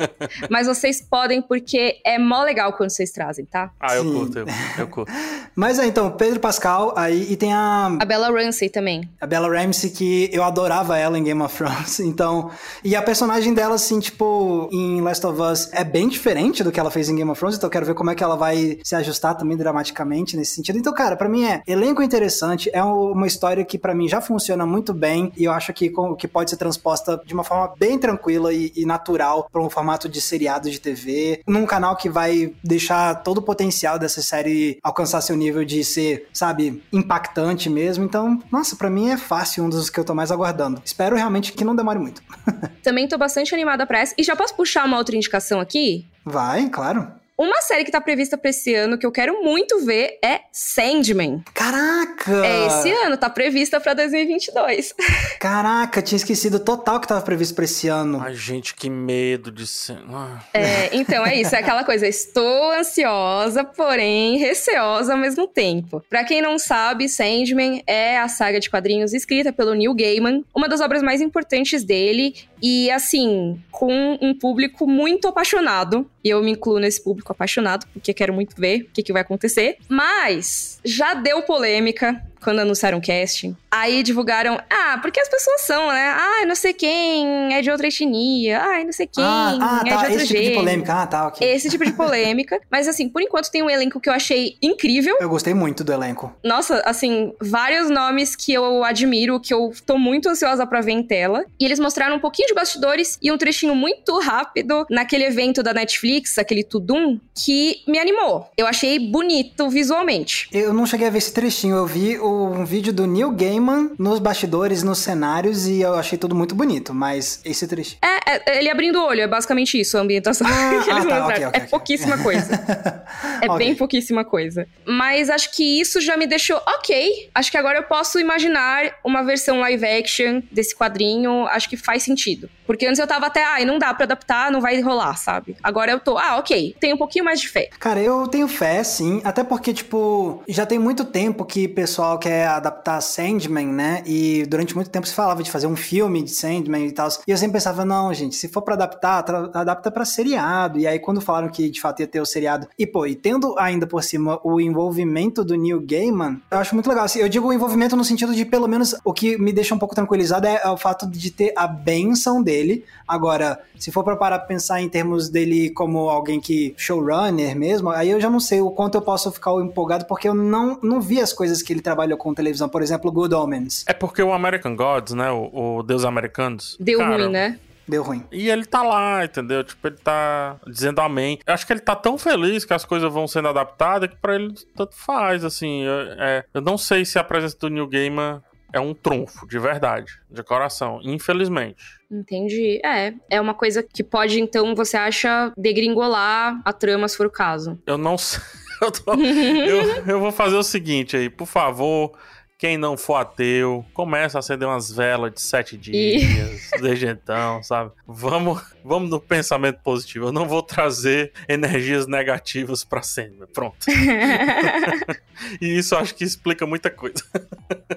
[0.51, 3.71] Mas vocês podem, porque é mó legal quando vocês trazem, tá?
[3.81, 4.13] Ah, eu Sim.
[4.13, 4.47] curto, eu,
[4.79, 5.13] eu curto.
[5.55, 7.97] Mas é, então, Pedro Pascal, aí, e tem a...
[8.01, 9.09] A Bella Ramsey também.
[9.21, 12.01] A Bella Ramsey, que eu adorava ela em Game of Thrones.
[12.15, 12.51] Então,
[12.85, 16.79] e a personagem dela, assim, tipo, em Last of Us é bem diferente do que
[16.79, 18.79] ela fez em Game of Thrones, então eu quero ver como é que ela vai
[18.85, 20.79] se ajustar também dramaticamente nesse sentido.
[20.79, 24.65] Então, cara, para mim é elenco interessante, é uma história que para mim já funciona
[24.67, 28.53] muito bem e eu acho que, que pode ser transposta de uma forma bem tranquila
[28.53, 33.23] e, e natural para um formato de seriado de TV, num canal que vai deixar
[33.23, 38.05] todo o potencial dessa série alcançar seu nível de ser, sabe, impactante mesmo.
[38.05, 40.81] Então, nossa, para mim é fácil, um dos que eu tô mais aguardando.
[40.85, 42.23] Espero realmente que não demore muito.
[42.83, 44.15] Também tô bastante animada pra essa.
[44.17, 46.07] E já posso puxar uma outra indicação aqui?
[46.25, 47.09] Vai, claro.
[47.37, 51.43] Uma série que tá prevista pra esse ano que eu quero muito ver é Sandman.
[51.53, 52.47] Caraca!
[52.47, 54.95] É esse ano, tá prevista pra 2022.
[55.41, 58.21] Caraca, tinha esquecido total que tava previsto pra esse ano.
[58.25, 59.99] Ai, gente, que medo de ser.
[60.13, 60.45] Ah.
[60.55, 66.05] É, então é isso, é aquela coisa, estou ansiosa, porém receosa ao mesmo tempo.
[66.09, 70.69] Pra quem não sabe, Sandman é a saga de quadrinhos escrita pelo Neil Gaiman, uma
[70.69, 76.11] das obras mais importantes dele e assim, com um público muito apaixonado.
[76.25, 79.21] E eu me incluo nesse público apaixonado, porque quero muito ver o que, que vai
[79.21, 79.77] acontecer.
[79.87, 83.57] Mas já deu polêmica quando anunciaram o casting.
[83.71, 86.15] Aí divulgaram, ah, porque as pessoas são, né?
[86.17, 88.61] Ah, não sei quem é de outra etnia.
[88.61, 90.45] Ah, não sei quem ah, ah, é tá, de outro esse gênero.
[90.45, 90.95] tipo de polêmica.
[90.95, 91.49] Ah, tá, ok.
[91.49, 92.61] Esse tipo de polêmica.
[92.71, 95.17] Mas assim, por enquanto tem um elenco que eu achei incrível.
[95.21, 96.33] Eu gostei muito do elenco.
[96.45, 101.03] Nossa, assim, vários nomes que eu admiro, que eu tô muito ansiosa pra ver em
[101.03, 101.45] tela.
[101.59, 105.73] E eles mostraram um pouquinho de bastidores e um trechinho muito rápido naquele evento da
[105.73, 108.49] Netflix, aquele Tudum, que me animou.
[108.57, 110.49] Eu achei bonito visualmente.
[110.53, 114.19] Eu não cheguei a ver esse trechinho, eu vi um vídeo do Neil Gaiman nos
[114.19, 117.99] bastidores, nos cenários, e eu achei tudo muito bonito, mas esse trechinho.
[118.03, 121.09] É, é ele abrindo o olho, é basicamente isso, a ambientação ah, que eles ah,
[121.09, 122.25] tá, okay, okay, é pouquíssima okay.
[122.25, 123.07] coisa.
[123.43, 124.67] é bem pouquíssima coisa.
[124.87, 127.31] Mas acho que isso já me deixou ok.
[127.35, 132.03] Acho que agora eu posso imaginar uma versão live action desse quadrinho, acho que faz
[132.03, 132.49] sentido.
[132.67, 135.57] Porque antes eu tava até, ai, ah, não dá pra adaptar, não vai rolar, sabe?
[135.63, 137.69] Agora eu tô, ah, ok, tenho um pouquinho mais de fé.
[137.79, 139.21] Cara, eu tenho fé, sim.
[139.25, 144.03] Até porque, tipo, já tem muito tempo que pessoal quer adaptar Sandman, né?
[144.07, 147.07] E durante muito tempo se falava de fazer um filme de Sandman e tal.
[147.29, 150.79] E eu sempre pensava, não, gente, se for para adaptar, adapta para seriado.
[150.79, 153.55] E aí quando falaram que de fato ia ter o seriado, e pô, e tendo
[153.59, 157.05] ainda por cima o envolvimento do Neil Gaiman, eu acho muito legal.
[157.05, 159.79] Assim, eu digo o envolvimento no sentido de pelo menos o que me deixa um
[159.79, 162.87] pouco tranquilizado é, é o fato de ter a benção dele.
[163.07, 167.91] Agora, se for para parar pra pensar em termos dele como alguém que showrunner mesmo,
[167.91, 171.03] aí eu já não sei o quanto eu posso ficar empolgado porque eu não, não
[171.03, 173.85] vi as coisas que ele trabalhou com televisão, por exemplo, Good Omens.
[173.87, 177.59] É porque o American Gods, né, o, o Deus Americanos, deu cara, ruim, né?
[177.87, 178.25] Deu ruim.
[178.33, 179.63] E ele tá lá, entendeu?
[179.63, 181.39] Tipo, ele tá dizendo amém.
[181.47, 184.37] Eu acho que ele tá tão feliz que as coisas vão sendo adaptadas que pra
[184.37, 185.83] ele tanto faz, assim.
[185.83, 188.41] Eu, é, eu não sei se a presença do New Gamer
[188.73, 191.85] é um trunfo, de verdade, de coração, infelizmente.
[192.11, 192.81] Entendi.
[192.85, 197.31] É, é uma coisa que pode, então, você acha, degringolar a trama, se for o
[197.31, 197.81] caso.
[197.87, 198.43] Eu não sei.
[198.87, 199.15] Eu, tô...
[199.15, 202.13] eu, eu vou fazer o seguinte aí, por favor
[202.57, 206.79] quem não for ateu, começa a acender umas velas de sete dias, e...
[206.81, 207.91] desde então, sabe?
[208.07, 210.27] Vamos, vamos no pensamento positivo.
[210.27, 213.47] Eu não vou trazer energias negativas pra cena.
[213.53, 213.77] Pronto.
[215.61, 217.23] e isso acho que explica muita coisa.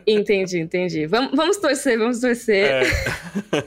[0.05, 1.05] Entendi, entendi.
[1.05, 2.65] Vamos, vamos torcer, vamos torcer.
[2.65, 2.83] É.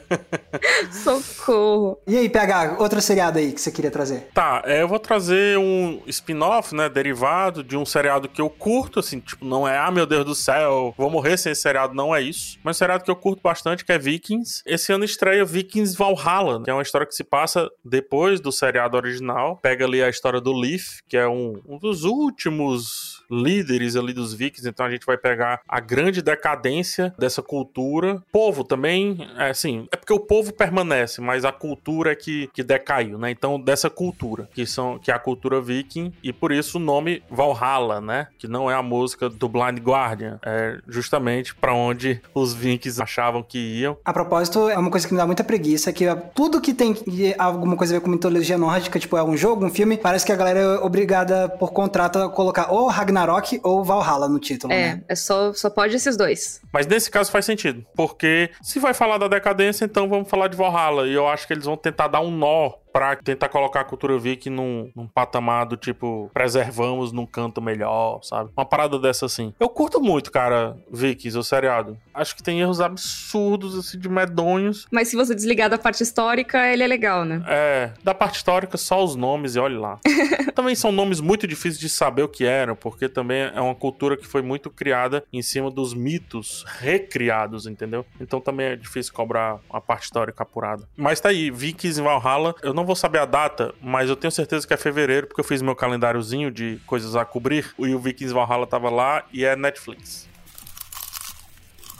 [0.93, 2.01] Socorro.
[2.07, 4.29] E aí, PH, outro seriado aí que você queria trazer?
[4.35, 8.99] Tá, é, eu vou trazer um spin-off, né, derivado de um seriado que eu curto,
[8.99, 12.15] assim, tipo, não é, ah, meu Deus do céu, vou morrer sem esse seriado, não
[12.15, 12.59] é isso.
[12.63, 14.63] Mas um seriado que eu curto bastante, que é Vikings.
[14.67, 18.97] Esse ano estreia Vikings Valhalla, que é uma história que se passa depois do seriado
[18.97, 19.59] original.
[19.63, 24.35] Pega ali a história do Leaf, que é um, um dos últimos líderes ali dos
[24.35, 28.23] vikings, então a gente vai pegar a grande decadência dessa cultura.
[28.33, 32.63] Povo também, é assim, é porque o povo permanece, mas a cultura é que, que
[32.63, 33.31] decaiu, né?
[33.31, 37.23] Então, dessa cultura, que são que é a cultura viking, e por isso o nome
[37.31, 38.29] Valhalla, né?
[38.39, 43.43] Que não é a música do Blind Guardian, é justamente para onde os vikings achavam
[43.43, 43.97] que iam.
[44.05, 46.95] A propósito, é uma coisa que me dá muita preguiça, que tudo que tem
[47.39, 50.33] alguma coisa a ver com mitologia nórdica, tipo é um jogo, um filme, parece que
[50.33, 54.73] a galera é obrigada por contrato a colocar ou Ragnar Ragnarok ou Valhalla no título,
[54.73, 55.03] é, né?
[55.09, 56.61] É, só, só pode esses dois.
[56.73, 60.57] Mas nesse caso faz sentido, porque se vai falar da decadência, então vamos falar de
[60.57, 61.07] Valhalla.
[61.07, 64.19] E eu acho que eles vão tentar dar um nó pra tentar colocar a cultura
[64.19, 68.51] viking num, num patamar do tipo, preservamos num canto melhor, sabe?
[68.57, 69.55] Uma parada dessa assim.
[69.59, 71.97] Eu curto muito, cara, Vikings, o seriado.
[72.13, 74.87] Acho que tem erros absurdos, assim, de medonhos.
[74.91, 77.43] Mas se você desligar da parte histórica, ele é legal, né?
[77.47, 79.99] É, da parte histórica, só os nomes e olhe lá.
[80.55, 84.17] também são nomes muito difíceis de saber o que eram, porque também é uma cultura
[84.17, 88.05] que foi muito criada em cima dos mitos recriados, entendeu?
[88.21, 90.89] Então também é difícil cobrar a parte histórica apurada.
[90.97, 94.17] Mas tá aí, Vikings em Valhalla, eu não não vou saber a data, mas eu
[94.17, 97.75] tenho certeza que é fevereiro, porque eu fiz meu calendáriozinho de coisas a cobrir.
[97.79, 100.30] E o Vikings Valhalla tava lá e é Netflix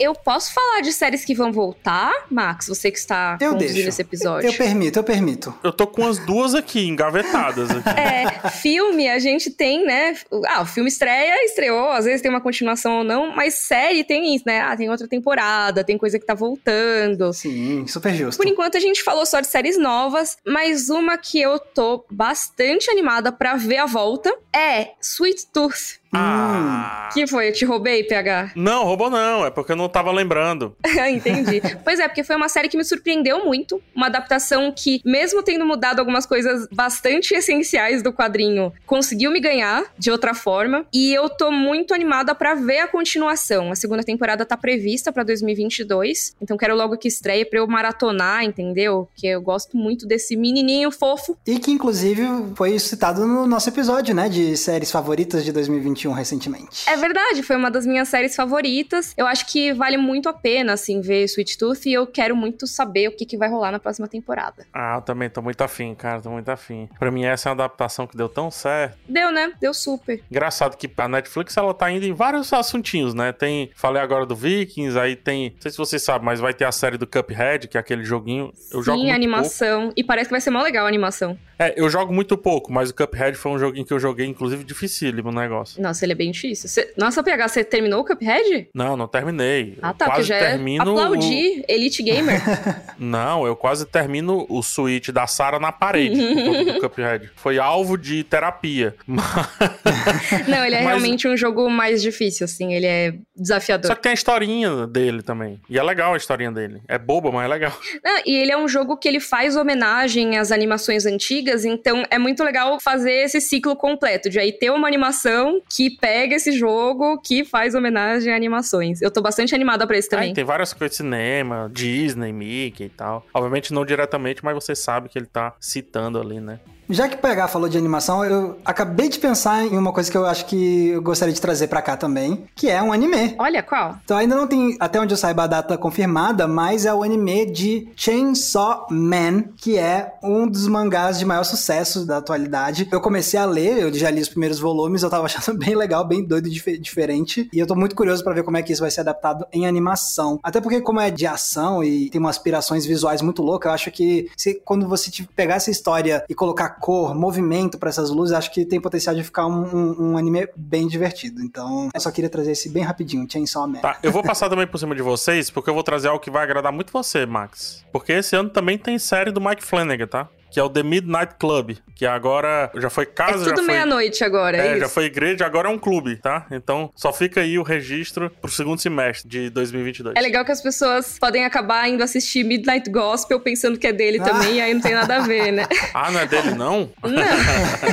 [0.01, 2.69] eu posso falar de séries que vão voltar, Max?
[2.69, 3.89] Você que está eu conduzindo deixo.
[3.91, 4.49] esse episódio.
[4.49, 5.55] Eu, permito, eu permito.
[5.63, 7.71] Eu tô com as duas aqui, engavetadas.
[7.81, 8.01] Aqui.
[8.01, 10.17] É, filme a gente tem, né?
[10.49, 14.35] Ah, o filme estreia, estreou, às vezes tem uma continuação ou não, mas série tem
[14.35, 14.61] isso, né?
[14.61, 17.33] Ah, tem outra temporada, tem coisa que tá voltando.
[17.33, 18.39] Sim, super justo.
[18.39, 22.91] Por enquanto a gente falou só de séries novas, mas uma que eu tô bastante
[22.91, 26.00] animada para ver a volta é Sweet Tooth.
[26.13, 27.09] Ah.
[27.13, 27.49] Que foi?
[27.49, 28.53] Eu te roubei, PH?
[28.55, 29.45] Não, roubou não.
[29.45, 30.75] É porque eu não tava lembrando.
[31.09, 31.61] Entendi.
[31.85, 33.83] pois é, porque foi uma série que me surpreendeu muito.
[33.95, 39.85] Uma adaptação que, mesmo tendo mudado algumas coisas bastante essenciais do quadrinho, conseguiu me ganhar
[39.99, 40.85] de outra forma.
[40.93, 43.73] E eu tô muito animada para ver a continuação.
[43.73, 46.37] A segunda temporada tá prevista para 2022.
[46.41, 49.09] Então quero logo que estreie pra eu maratonar, entendeu?
[49.17, 51.37] Que eu gosto muito desse menininho fofo.
[51.47, 52.23] E que, inclusive,
[52.55, 54.29] foi citado no nosso episódio, né?
[54.29, 55.53] De séries favoritas de
[56.01, 56.89] 2021 recentemente.
[56.89, 59.15] É verdade, foi uma das minhas séries favoritas.
[59.17, 62.67] Eu acho que vale muito a pena, assim, ver Sweet Tooth e eu quero muito
[62.67, 64.67] saber o que, que vai rolar na próxima temporada.
[64.73, 66.89] Ah, eu também tô muito afim, cara, tô muito afim.
[66.99, 68.99] Pra mim, essa é uma adaptação que deu tão certo.
[69.09, 69.53] Deu, né?
[69.61, 70.23] Deu super.
[70.31, 73.33] Engraçado que a Netflix, ela tá indo em vários assuntinhos, né?
[73.33, 76.65] Tem, falei agora do Vikings, aí tem, não sei se você sabe, mas vai ter
[76.65, 78.53] a série do Cuphead, que é aquele joguinho.
[78.71, 79.81] Eu Sim, jogo muito animação.
[79.83, 79.95] Pouco.
[79.97, 81.39] E parece que vai ser mó legal a animação.
[81.59, 84.65] É, eu jogo muito pouco, mas o Cuphead foi um joguinho que eu joguei, inclusive,
[84.65, 85.83] dificílimo o negócio.
[85.83, 86.69] Nossa, ele é bem difícil.
[86.69, 86.93] Você...
[86.97, 88.69] Nossa, PH, você terminou o Cuphead?
[88.75, 89.79] Não, não terminei.
[89.83, 91.65] Ah, tá, quase já é termino aplaudir o...
[91.69, 92.41] Elite Gamer.
[92.99, 96.17] não, eu quase termino o Switch da Sara na parede
[96.65, 97.31] do Cuphead.
[97.37, 98.95] Foi alvo de terapia.
[99.07, 100.89] não, ele é Mas...
[100.89, 103.89] realmente um jogo mais difícil, assim, ele é desafiador.
[103.89, 105.61] Só que tem a historinha dele também.
[105.69, 106.81] E é legal a historinha dele.
[106.89, 107.73] É boba, mas é legal.
[108.05, 112.19] Não, e ele é um jogo que ele faz homenagem às animações antigas, então é
[112.19, 116.53] muito legal fazer esse ciclo completo, de aí ter uma animação que que pega esse
[116.53, 119.01] jogo que faz homenagem a animações.
[119.01, 120.33] Eu tô bastante animada pra esse também.
[120.33, 123.25] É, tem várias coisas de cinema, Disney, Mickey e tal.
[123.33, 126.61] Obviamente não diretamente, mas você sabe que ele tá citando ali, né?
[126.91, 130.27] Já que PH falou de animação, eu acabei de pensar em uma coisa que eu
[130.27, 133.37] acho que eu gostaria de trazer para cá também, que é um anime.
[133.39, 133.97] Olha, qual?
[134.05, 137.47] Então ainda não tem, até onde eu saiba, a data confirmada, mas é o anime
[137.47, 142.89] de Chainsaw Man, que é um dos mangás de maior sucesso da atualidade.
[142.91, 146.05] Eu comecei a ler, eu já li os primeiros volumes, eu tava achando bem legal,
[146.05, 148.73] bem doido e dif diferente, e eu tô muito curioso para ver como é que
[148.73, 150.41] isso vai ser adaptado em animação.
[150.43, 153.91] Até porque como é de ação e tem umas aspirações visuais muito loucas, eu acho
[153.93, 158.51] que se, quando você pegar essa história e colocar cor, movimento para essas luzes, acho
[158.51, 161.43] que tem potencial de ficar um, um, um, anime bem divertido.
[161.43, 163.81] Então, eu só queria trazer esse bem rapidinho, Chainsaw Man.
[163.81, 166.31] Tá, eu vou passar também por cima de vocês, porque eu vou trazer algo que
[166.31, 167.85] vai agradar muito você, Max.
[167.93, 170.29] Porque esse ano também tem série do Mike Flanagan, tá?
[170.51, 174.57] Que é o The Midnight Club, que agora já foi casa, é tudo meia-noite agora,
[174.57, 176.47] é, é já foi igreja, agora é um clube, tá?
[176.51, 180.17] Então só fica aí o registro pro segundo semestre de 2022.
[180.17, 184.19] É legal que as pessoas podem acabar indo assistir Midnight Gospel pensando que é dele
[184.21, 184.25] ah.
[184.25, 185.67] também, e aí não tem nada a ver, né?
[185.95, 186.91] ah, não é dele não?
[187.03, 187.21] Não.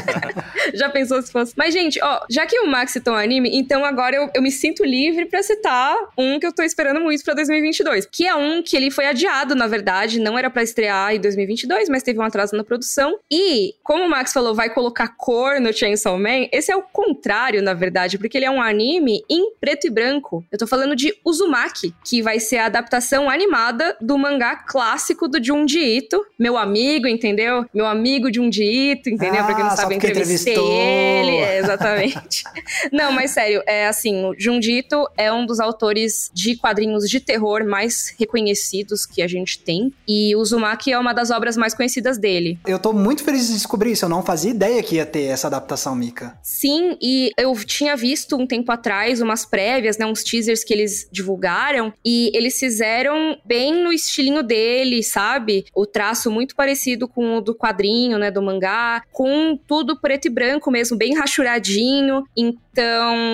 [0.73, 1.53] já pensou se fosse.
[1.55, 4.51] Mas, gente, ó, já que o Max citou um anime, então agora eu, eu me
[4.51, 8.61] sinto livre para citar um que eu tô esperando muito pra 2022, que é um
[8.63, 12.23] que ele foi adiado, na verdade, não era para estrear em 2022, mas teve um
[12.23, 13.17] atraso na produção.
[13.31, 17.61] E, como o Max falou, vai colocar cor no Chainsaw Man, esse é o contrário,
[17.61, 20.45] na verdade, porque ele é um anime em preto e branco.
[20.51, 25.43] Eu tô falando de Uzumaki, que vai ser a adaptação animada do mangá clássico do
[25.43, 27.65] Junji Ito, meu amigo, entendeu?
[27.73, 29.41] Meu amigo Junji Ito, entendeu?
[29.41, 31.37] Ah, pra quem não sabe, entrevistei ele.
[31.37, 32.43] É, exatamente.
[32.91, 37.19] não, mas sério, é assim, o Junji Ito é um dos autores de quadrinhos de
[37.19, 39.93] terror mais reconhecidos que a gente tem.
[40.07, 42.59] E Uzumaki é uma das obras mais conhecidas dele dele.
[42.65, 44.05] Eu tô muito feliz de descobrir isso.
[44.05, 46.37] Eu não fazia ideia que ia ter essa adaptação, Mika.
[46.41, 51.07] Sim, e eu tinha visto um tempo atrás umas prévias, né, uns teasers que eles
[51.11, 55.65] divulgaram e eles fizeram bem no estilinho dele, sabe?
[55.75, 60.29] O traço muito parecido com o do quadrinho, né, do mangá, com tudo preto e
[60.29, 62.23] branco mesmo, bem rachuradinho.
[62.35, 62.66] Então,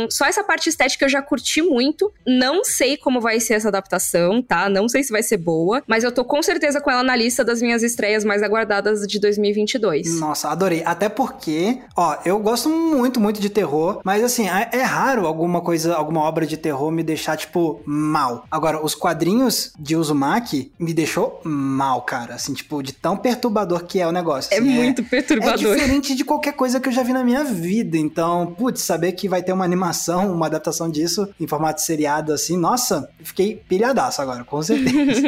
[0.09, 2.11] só essa parte estética eu já curti muito.
[2.25, 4.69] Não sei como vai ser essa adaptação, tá?
[4.69, 7.43] Não sei se vai ser boa, mas eu tô com certeza com ela na lista
[7.43, 10.19] das minhas estreias mais aguardadas de 2022.
[10.19, 10.83] Nossa, adorei.
[10.85, 15.61] Até porque, ó, eu gosto muito, muito de terror, mas assim, é, é raro alguma
[15.61, 18.45] coisa, alguma obra de terror me deixar, tipo, mal.
[18.49, 22.35] Agora, os quadrinhos de Uzumaki me deixou mal, cara.
[22.35, 24.53] Assim, tipo, de tão perturbador que é o negócio.
[24.53, 25.73] É assim, é muito perturbador.
[25.73, 27.97] É diferente de qualquer coisa que eu já vi na minha vida.
[27.97, 32.55] Então, putz, saber que vai ter uma animação, uma adaptação disso em formato seriado, assim,
[32.55, 35.21] nossa, fiquei pilhadaço agora, com certeza.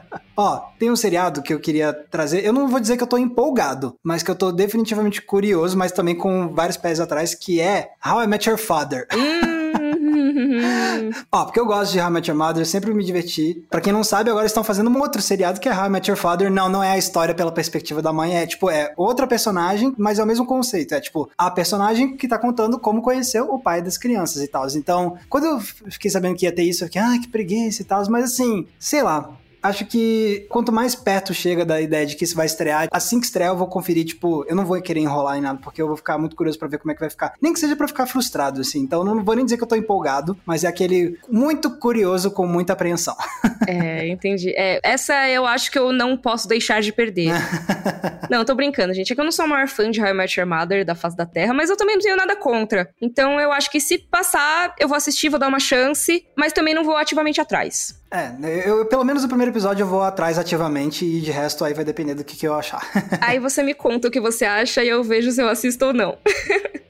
[0.34, 2.42] Ó, tem um seriado que eu queria trazer.
[2.42, 5.92] Eu não vou dizer que eu tô empolgado, mas que eu tô definitivamente curioso, mas
[5.92, 9.06] também com vários pés atrás, que é How I Met Your Father.
[11.30, 13.64] Ó, porque eu gosto de How I Met Your Mother, eu sempre me diverti.
[13.70, 16.10] Pra quem não sabe, agora estão fazendo um outro seriado que é How I Met
[16.10, 16.50] Your Father.
[16.50, 20.18] Não, não é a história pela perspectiva da mãe, é tipo, é outra personagem, mas
[20.18, 20.94] é o mesmo conceito.
[20.94, 24.66] É tipo, a personagem que tá contando como conheceu o pai das crianças e tal.
[24.74, 27.84] Então, quando eu fiquei sabendo que ia ter isso, eu fiquei, ah, que preguiça e
[27.84, 29.30] tal, mas assim, sei lá,
[29.62, 33.26] acho que quanto mais perto chega da ideia de que isso vai estrear, assim que
[33.26, 35.96] estrear eu vou conferir, tipo, eu não vou querer enrolar em nada, porque eu vou
[35.96, 37.34] ficar muito curioso para ver como é que vai ficar.
[37.40, 38.80] Nem que seja para ficar frustrado, assim.
[38.80, 42.46] Então não vou nem dizer que eu tô empolgado, mas é aquele muito curioso com
[42.46, 43.16] muita apreensão.
[43.68, 44.52] É, entendi.
[44.56, 47.30] É, essa eu acho que eu não posso deixar de perder.
[48.30, 49.12] não, tô brincando, gente.
[49.12, 50.94] É que eu não sou o maior fã de How I Met Your Mother da
[50.94, 52.88] face da Terra, mas eu também não tenho nada contra.
[53.00, 56.74] Então eu acho que se passar, eu vou assistir, vou dar uma chance, mas também
[56.74, 57.99] não vou ativamente atrás.
[58.12, 58.34] É,
[58.68, 61.84] eu, pelo menos no primeiro episódio eu vou atrás ativamente e de resto aí vai
[61.84, 62.82] depender do que, que eu achar.
[63.22, 65.92] aí você me conta o que você acha e eu vejo se eu assisto ou
[65.92, 66.18] não.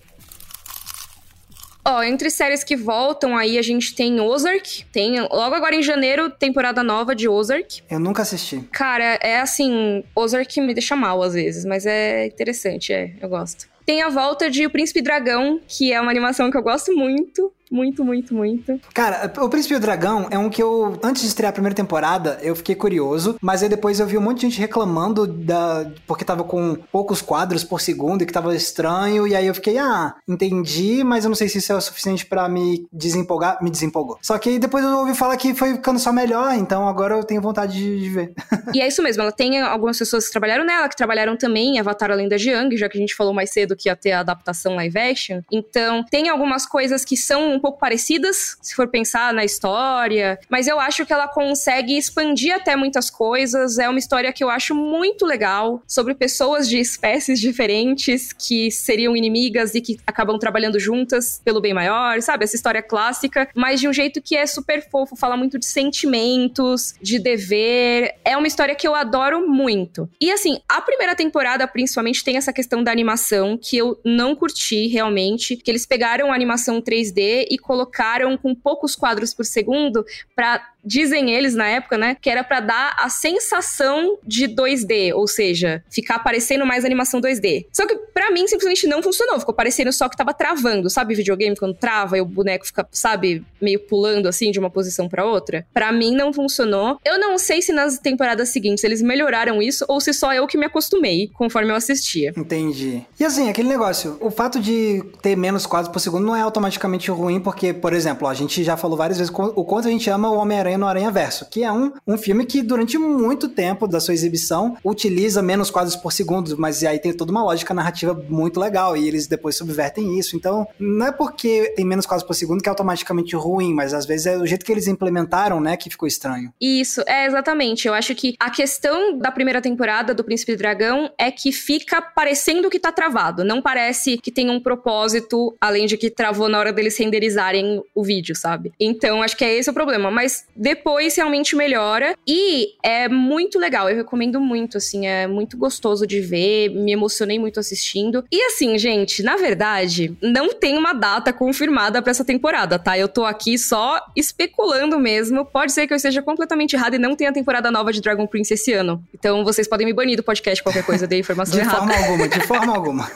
[1.84, 4.84] Ó, oh, entre séries que voltam aí, a gente tem Ozark.
[4.92, 7.82] Tem logo agora em janeiro, temporada nova de Ozark.
[7.90, 8.60] Eu nunca assisti.
[8.70, 13.66] Cara, é assim, Ozark me deixa mal às vezes, mas é interessante, é, eu gosto.
[13.90, 17.52] Tem a volta de O Príncipe Dragão, que é uma animação que eu gosto muito.
[17.70, 18.80] Muito, muito, muito.
[18.92, 21.74] Cara, o Príncipe e o Dragão é um que eu, antes de estrear a primeira
[21.74, 25.88] temporada, eu fiquei curioso, mas aí depois eu vi um monte de gente reclamando da.
[26.04, 29.78] porque tava com poucos quadros por segundo e que tava estranho, e aí eu fiquei,
[29.78, 33.62] ah, entendi, mas eu não sei se isso é o suficiente para me desempolgar.
[33.62, 34.18] Me desempolgou.
[34.20, 37.40] Só que depois eu ouvi falar que foi ficando só melhor, então agora eu tenho
[37.40, 38.34] vontade de, de ver.
[38.74, 41.78] e é isso mesmo, ela tem algumas pessoas que trabalharam nela, que trabalharam também em
[41.78, 44.12] Avatar a Lenda de Yang, já que a gente falou mais cedo que ia ter
[44.12, 45.40] a adaptação live action.
[45.50, 50.66] Então, tem algumas coisas que são um pouco parecidas, se for pensar na história, mas
[50.66, 53.78] eu acho que ela consegue expandir até muitas coisas.
[53.78, 59.16] É uma história que eu acho muito legal sobre pessoas de espécies diferentes que seriam
[59.16, 62.44] inimigas e que acabam trabalhando juntas pelo bem maior, sabe?
[62.44, 66.94] Essa história clássica, mas de um jeito que é super fofo, fala muito de sentimentos,
[67.00, 68.14] de dever.
[68.24, 70.08] É uma história que eu adoro muito.
[70.20, 74.86] E assim, a primeira temporada, principalmente, tem essa questão da animação que eu não curti
[74.86, 80.04] realmente, que eles pegaram a animação 3D e colocaram com poucos quadros por segundo
[80.34, 85.26] para dizem eles na época, né, que era para dar a sensação de 2D, ou
[85.26, 87.66] seja, ficar parecendo mais animação 2D.
[87.72, 91.56] Só que para mim simplesmente não funcionou, ficou parecendo só que tava travando, sabe videogame
[91.56, 95.66] quando trava e o boneco fica, sabe, meio pulando assim de uma posição para outra?
[95.72, 96.98] Para mim não funcionou.
[97.04, 100.58] Eu não sei se nas temporadas seguintes eles melhoraram isso ou se só eu que
[100.58, 102.32] me acostumei conforme eu assistia.
[102.36, 103.04] Entendi.
[103.18, 107.10] E assim, aquele negócio, o fato de ter menos quadros por segundo não é automaticamente
[107.10, 110.30] ruim, porque, por exemplo, a gente já falou várias vezes o quanto a gente ama
[110.30, 114.00] o Homem-Aranha no Aranha Verso, que é um, um filme que durante muito tempo da
[114.00, 118.60] sua exibição utiliza menos quadros por segundo, mas aí tem toda uma lógica narrativa muito
[118.60, 120.36] legal e eles depois subvertem isso.
[120.36, 124.06] Então, não é porque tem menos quadros por segundo que é automaticamente ruim, mas às
[124.06, 126.52] vezes é o jeito que eles implementaram, né, que ficou estranho.
[126.60, 127.86] Isso, é exatamente.
[127.86, 132.70] Eu acho que a questão da primeira temporada do Príncipe Dragão é que fica parecendo
[132.70, 133.44] que tá travado.
[133.44, 138.02] Não parece que tem um propósito, além de que travou na hora deles renderizarem o
[138.02, 138.72] vídeo, sabe?
[138.78, 140.10] Então, acho que é esse o problema.
[140.10, 143.88] Mas depois realmente melhora e é muito legal.
[143.88, 146.68] Eu recomendo muito, assim, é muito gostoso de ver.
[146.68, 148.22] Me emocionei muito assistindo.
[148.30, 152.98] E assim, gente, na verdade, não tem uma data confirmada para essa temporada, tá?
[152.98, 155.46] Eu tô aqui só especulando mesmo.
[155.46, 158.52] Pode ser que eu esteja completamente errada e não tenha temporada nova de Dragon Prince
[158.52, 159.02] esse ano.
[159.14, 161.86] Então vocês podem me banir do podcast qualquer coisa, de informação de errada.
[161.86, 163.10] De forma alguma, de forma alguma.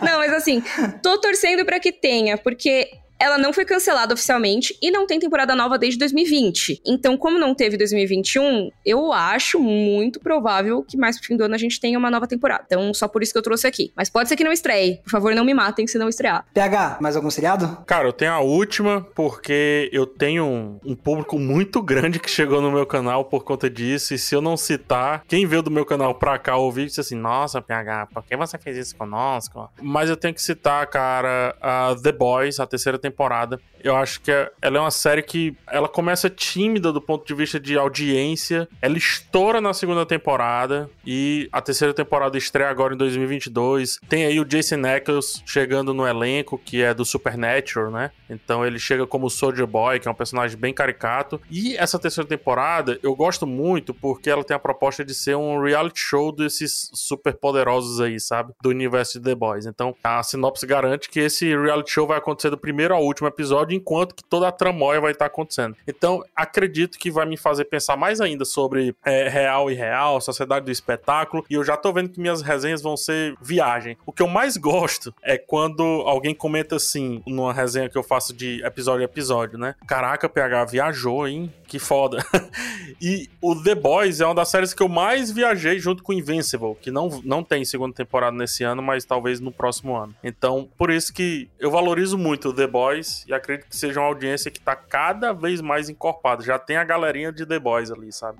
[0.00, 0.62] não, mas assim,
[1.02, 5.54] tô torcendo para que tenha, porque ela não foi cancelada oficialmente e não tem temporada
[5.54, 6.82] nova desde 2020.
[6.86, 11.54] Então, como não teve 2021, eu acho muito provável que mais pro fim do ano
[11.54, 12.64] a gente tenha uma nova temporada.
[12.66, 13.92] Então, só por isso que eu trouxe aqui.
[13.96, 15.00] Mas pode ser que não estreie.
[15.02, 16.44] Por favor, não me matem se não estrear.
[16.52, 17.78] PH, mais algum seriado?
[17.86, 22.60] Cara, eu tenho a última porque eu tenho um, um público muito grande que chegou
[22.60, 24.14] no meu canal por conta disso.
[24.14, 27.16] E se eu não citar, quem veio do meu canal pra cá ouvir disse assim:
[27.16, 29.68] Nossa, PH, por que você fez isso conosco?
[29.80, 33.60] Mas eu tenho que citar, cara, a The Boys, a terceira temporada temporada.
[33.82, 37.34] Eu acho que é, ela é uma série que ela começa tímida do ponto de
[37.34, 42.96] vista de audiência, ela estoura na segunda temporada e a terceira temporada estreia agora em
[42.96, 44.00] 2022.
[44.08, 48.10] Tem aí o Jason Ackles chegando no elenco, que é do Supernatural, né?
[48.28, 51.40] Então ele chega como Soldier Boy, que é um personagem bem caricato.
[51.48, 55.62] E essa terceira temporada eu gosto muito porque ela tem a proposta de ser um
[55.62, 58.52] reality show desses super poderosos aí, sabe?
[58.60, 59.66] Do universo de The Boys.
[59.66, 63.76] Então a sinopse garante que esse reality show vai acontecer do primeiro ao último episódio,
[63.76, 65.76] enquanto que toda a tramóia vai estar acontecendo.
[65.86, 70.64] Então, acredito que vai me fazer pensar mais ainda sobre é, real e real, sociedade
[70.64, 73.96] do espetáculo, e eu já tô vendo que minhas resenhas vão ser viagem.
[74.04, 78.32] O que eu mais gosto é quando alguém comenta assim, numa resenha que eu faço
[78.32, 79.74] de episódio a episódio, né?
[79.86, 81.52] Caraca, PH viajou, hein?
[81.66, 82.24] Que foda.
[83.00, 86.74] e o The Boys é uma das séries que eu mais viajei junto com Invincible,
[86.80, 90.14] que não, não tem segunda temporada nesse ano, mas talvez no próximo ano.
[90.22, 92.85] Então, por isso que eu valorizo muito o The Boys
[93.26, 96.42] e acredito que seja uma audiência que tá cada vez mais encorpada.
[96.42, 98.38] Já tem a galerinha de The Boys ali, sabe?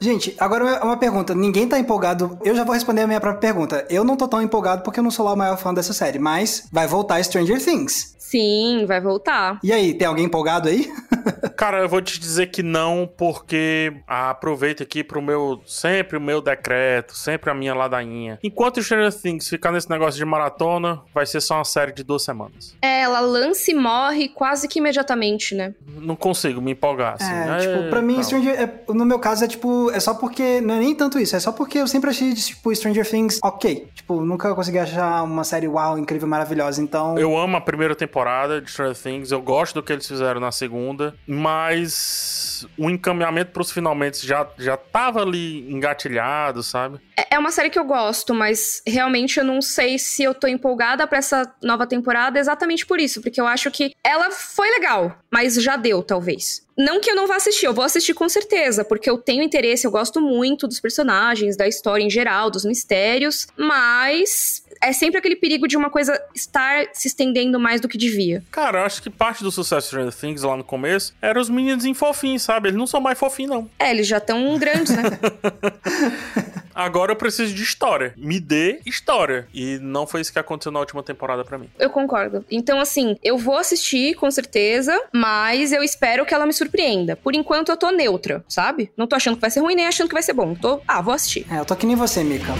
[0.00, 1.34] Gente, agora uma pergunta.
[1.34, 2.38] Ninguém tá empolgado.
[2.44, 3.86] Eu já vou responder a minha própria pergunta.
[3.88, 6.18] Eu não tô tão empolgado porque eu não sou lá o maior fã dessa série,
[6.18, 8.14] mas vai voltar Stranger Things.
[8.18, 9.58] Sim, vai voltar.
[9.62, 10.92] E aí, tem alguém empolgado aí?
[11.56, 16.40] Cara, eu vou te dizer que não, porque aproveita aqui pro meu, sempre o meu
[16.40, 18.38] decreto, sempre a minha ladainha.
[18.42, 22.22] Enquanto Stranger Things ficar nesse negócio de maratona, vai ser só uma série de duas
[22.22, 22.76] semanas.
[22.82, 25.74] É, ela lança e morre quase que imediatamente, né?
[25.86, 27.32] Não consigo me empolgar, assim.
[27.32, 30.60] É, é tipo, pra mim, Stranger, é, no meu caso, é tipo, é só porque,
[30.60, 33.88] não é nem tanto isso, é só porque eu sempre achei, tipo, Stranger Things ok.
[33.94, 37.18] Tipo, nunca consegui achar uma série uau, incrível, maravilhosa, então...
[37.18, 39.30] Eu amo a primeira temporada de Stranger Things.
[39.30, 44.76] Eu gosto do que eles fizeram na segunda, mas o encaminhamento pros finalmente já, já
[44.76, 46.98] tava ali engatilhado, sabe?
[47.16, 50.46] É, é uma série que eu gosto, mas realmente eu não sei se eu tô
[50.46, 55.18] empolgada para essa nova temporada exatamente por isso, porque eu acho que ela foi legal,
[55.30, 56.66] mas já deu, talvez.
[56.76, 59.86] Não que eu não vá assistir, eu vou assistir com certeza, porque eu tenho interesse,
[59.86, 65.36] eu gosto muito dos personagens, da história em geral, dos mistérios, mas é sempre aquele
[65.36, 68.42] perigo de uma coisa estar se estendendo mais do que devia.
[68.50, 71.48] Cara, eu acho que parte do sucesso de Stranger Things lá no começo era os
[71.48, 72.68] meninos em fofinhos, sabe?
[72.68, 73.70] Eles não são mais fofinhos, não.
[73.78, 75.02] É, eles já estão grandes, né?
[76.74, 78.12] Agora eu preciso de história.
[78.18, 79.48] Me dê história.
[79.54, 81.70] E não foi isso que aconteceu na última temporada para mim.
[81.78, 82.44] Eu concordo.
[82.50, 87.16] Então, assim, eu vou assistir com certeza, mas eu espero que ela me surpreenda.
[87.16, 88.90] Por enquanto eu tô neutra, sabe?
[88.94, 90.54] Não tô achando que vai ser ruim, nem achando que vai ser bom.
[90.54, 91.46] Tô, ah, vou assistir.
[91.50, 92.52] É, eu tô que nem você, Mika.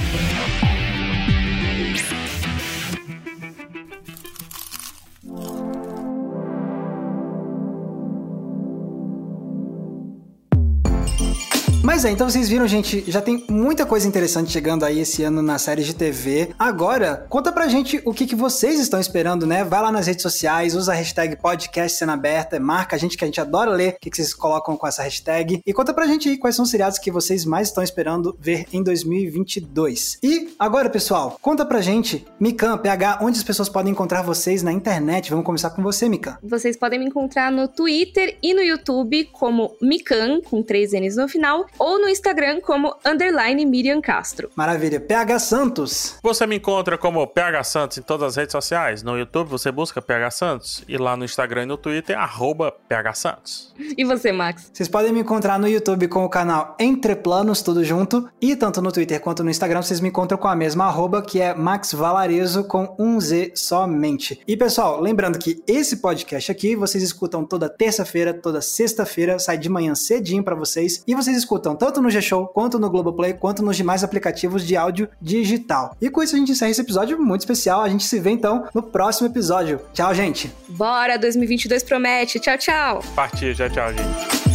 [11.87, 15.41] Mas é, então vocês viram, gente, já tem muita coisa interessante chegando aí esse ano
[15.41, 16.49] na série de TV.
[16.59, 19.63] Agora, conta pra gente o que, que vocês estão esperando, né?
[19.63, 23.23] Vai lá nas redes sociais, usa a hashtag podcast cena aberta, marca a gente que
[23.23, 25.63] a gente adora ler o que, que vocês colocam com essa hashtag.
[25.65, 28.67] E conta pra gente aí quais são os seriados que vocês mais estão esperando ver
[28.73, 30.19] em 2022.
[30.25, 34.73] E agora, pessoal, conta pra gente, Mikan, PH, onde as pessoas podem encontrar vocês na
[34.73, 35.31] internet.
[35.31, 36.37] Vamos começar com você, Mikan.
[36.43, 41.29] Vocês podem me encontrar no Twitter e no YouTube como Mikan, com três N's no
[41.29, 44.51] final, ou no Instagram como underline Miriam Castro.
[44.55, 45.01] Maravilha.
[45.01, 46.19] PH Santos.
[46.23, 49.03] Você me encontra como PH Santos em todas as redes sociais.
[49.03, 53.15] No YouTube você busca PH Santos e lá no Instagram e no Twitter arroba PH
[53.15, 53.75] Santos.
[53.97, 54.71] E você, Max?
[54.73, 58.29] Vocês podem me encontrar no YouTube com o canal Entre Planos, tudo junto.
[58.41, 61.41] E tanto no Twitter quanto no Instagram vocês me encontram com a mesma arroba, que
[61.41, 64.41] é Max Valarezo com um Z somente.
[64.47, 69.69] E pessoal, lembrando que esse podcast aqui vocês escutam toda terça-feira, toda sexta-feira, sai de
[69.69, 71.03] manhã cedinho para vocês.
[71.07, 75.09] E vocês escutam tanto no G-Show, quanto no Globoplay, quanto nos demais aplicativos de áudio
[75.21, 75.97] digital.
[76.01, 77.83] E com isso a gente encerra esse episódio muito especial.
[77.83, 79.81] A gente se vê então no próximo episódio.
[79.93, 80.53] Tchau, gente.
[80.69, 82.39] Bora, 2022 promete.
[82.39, 83.03] Tchau, tchau.
[83.15, 84.46] Partiu, tchau, tchau, gente.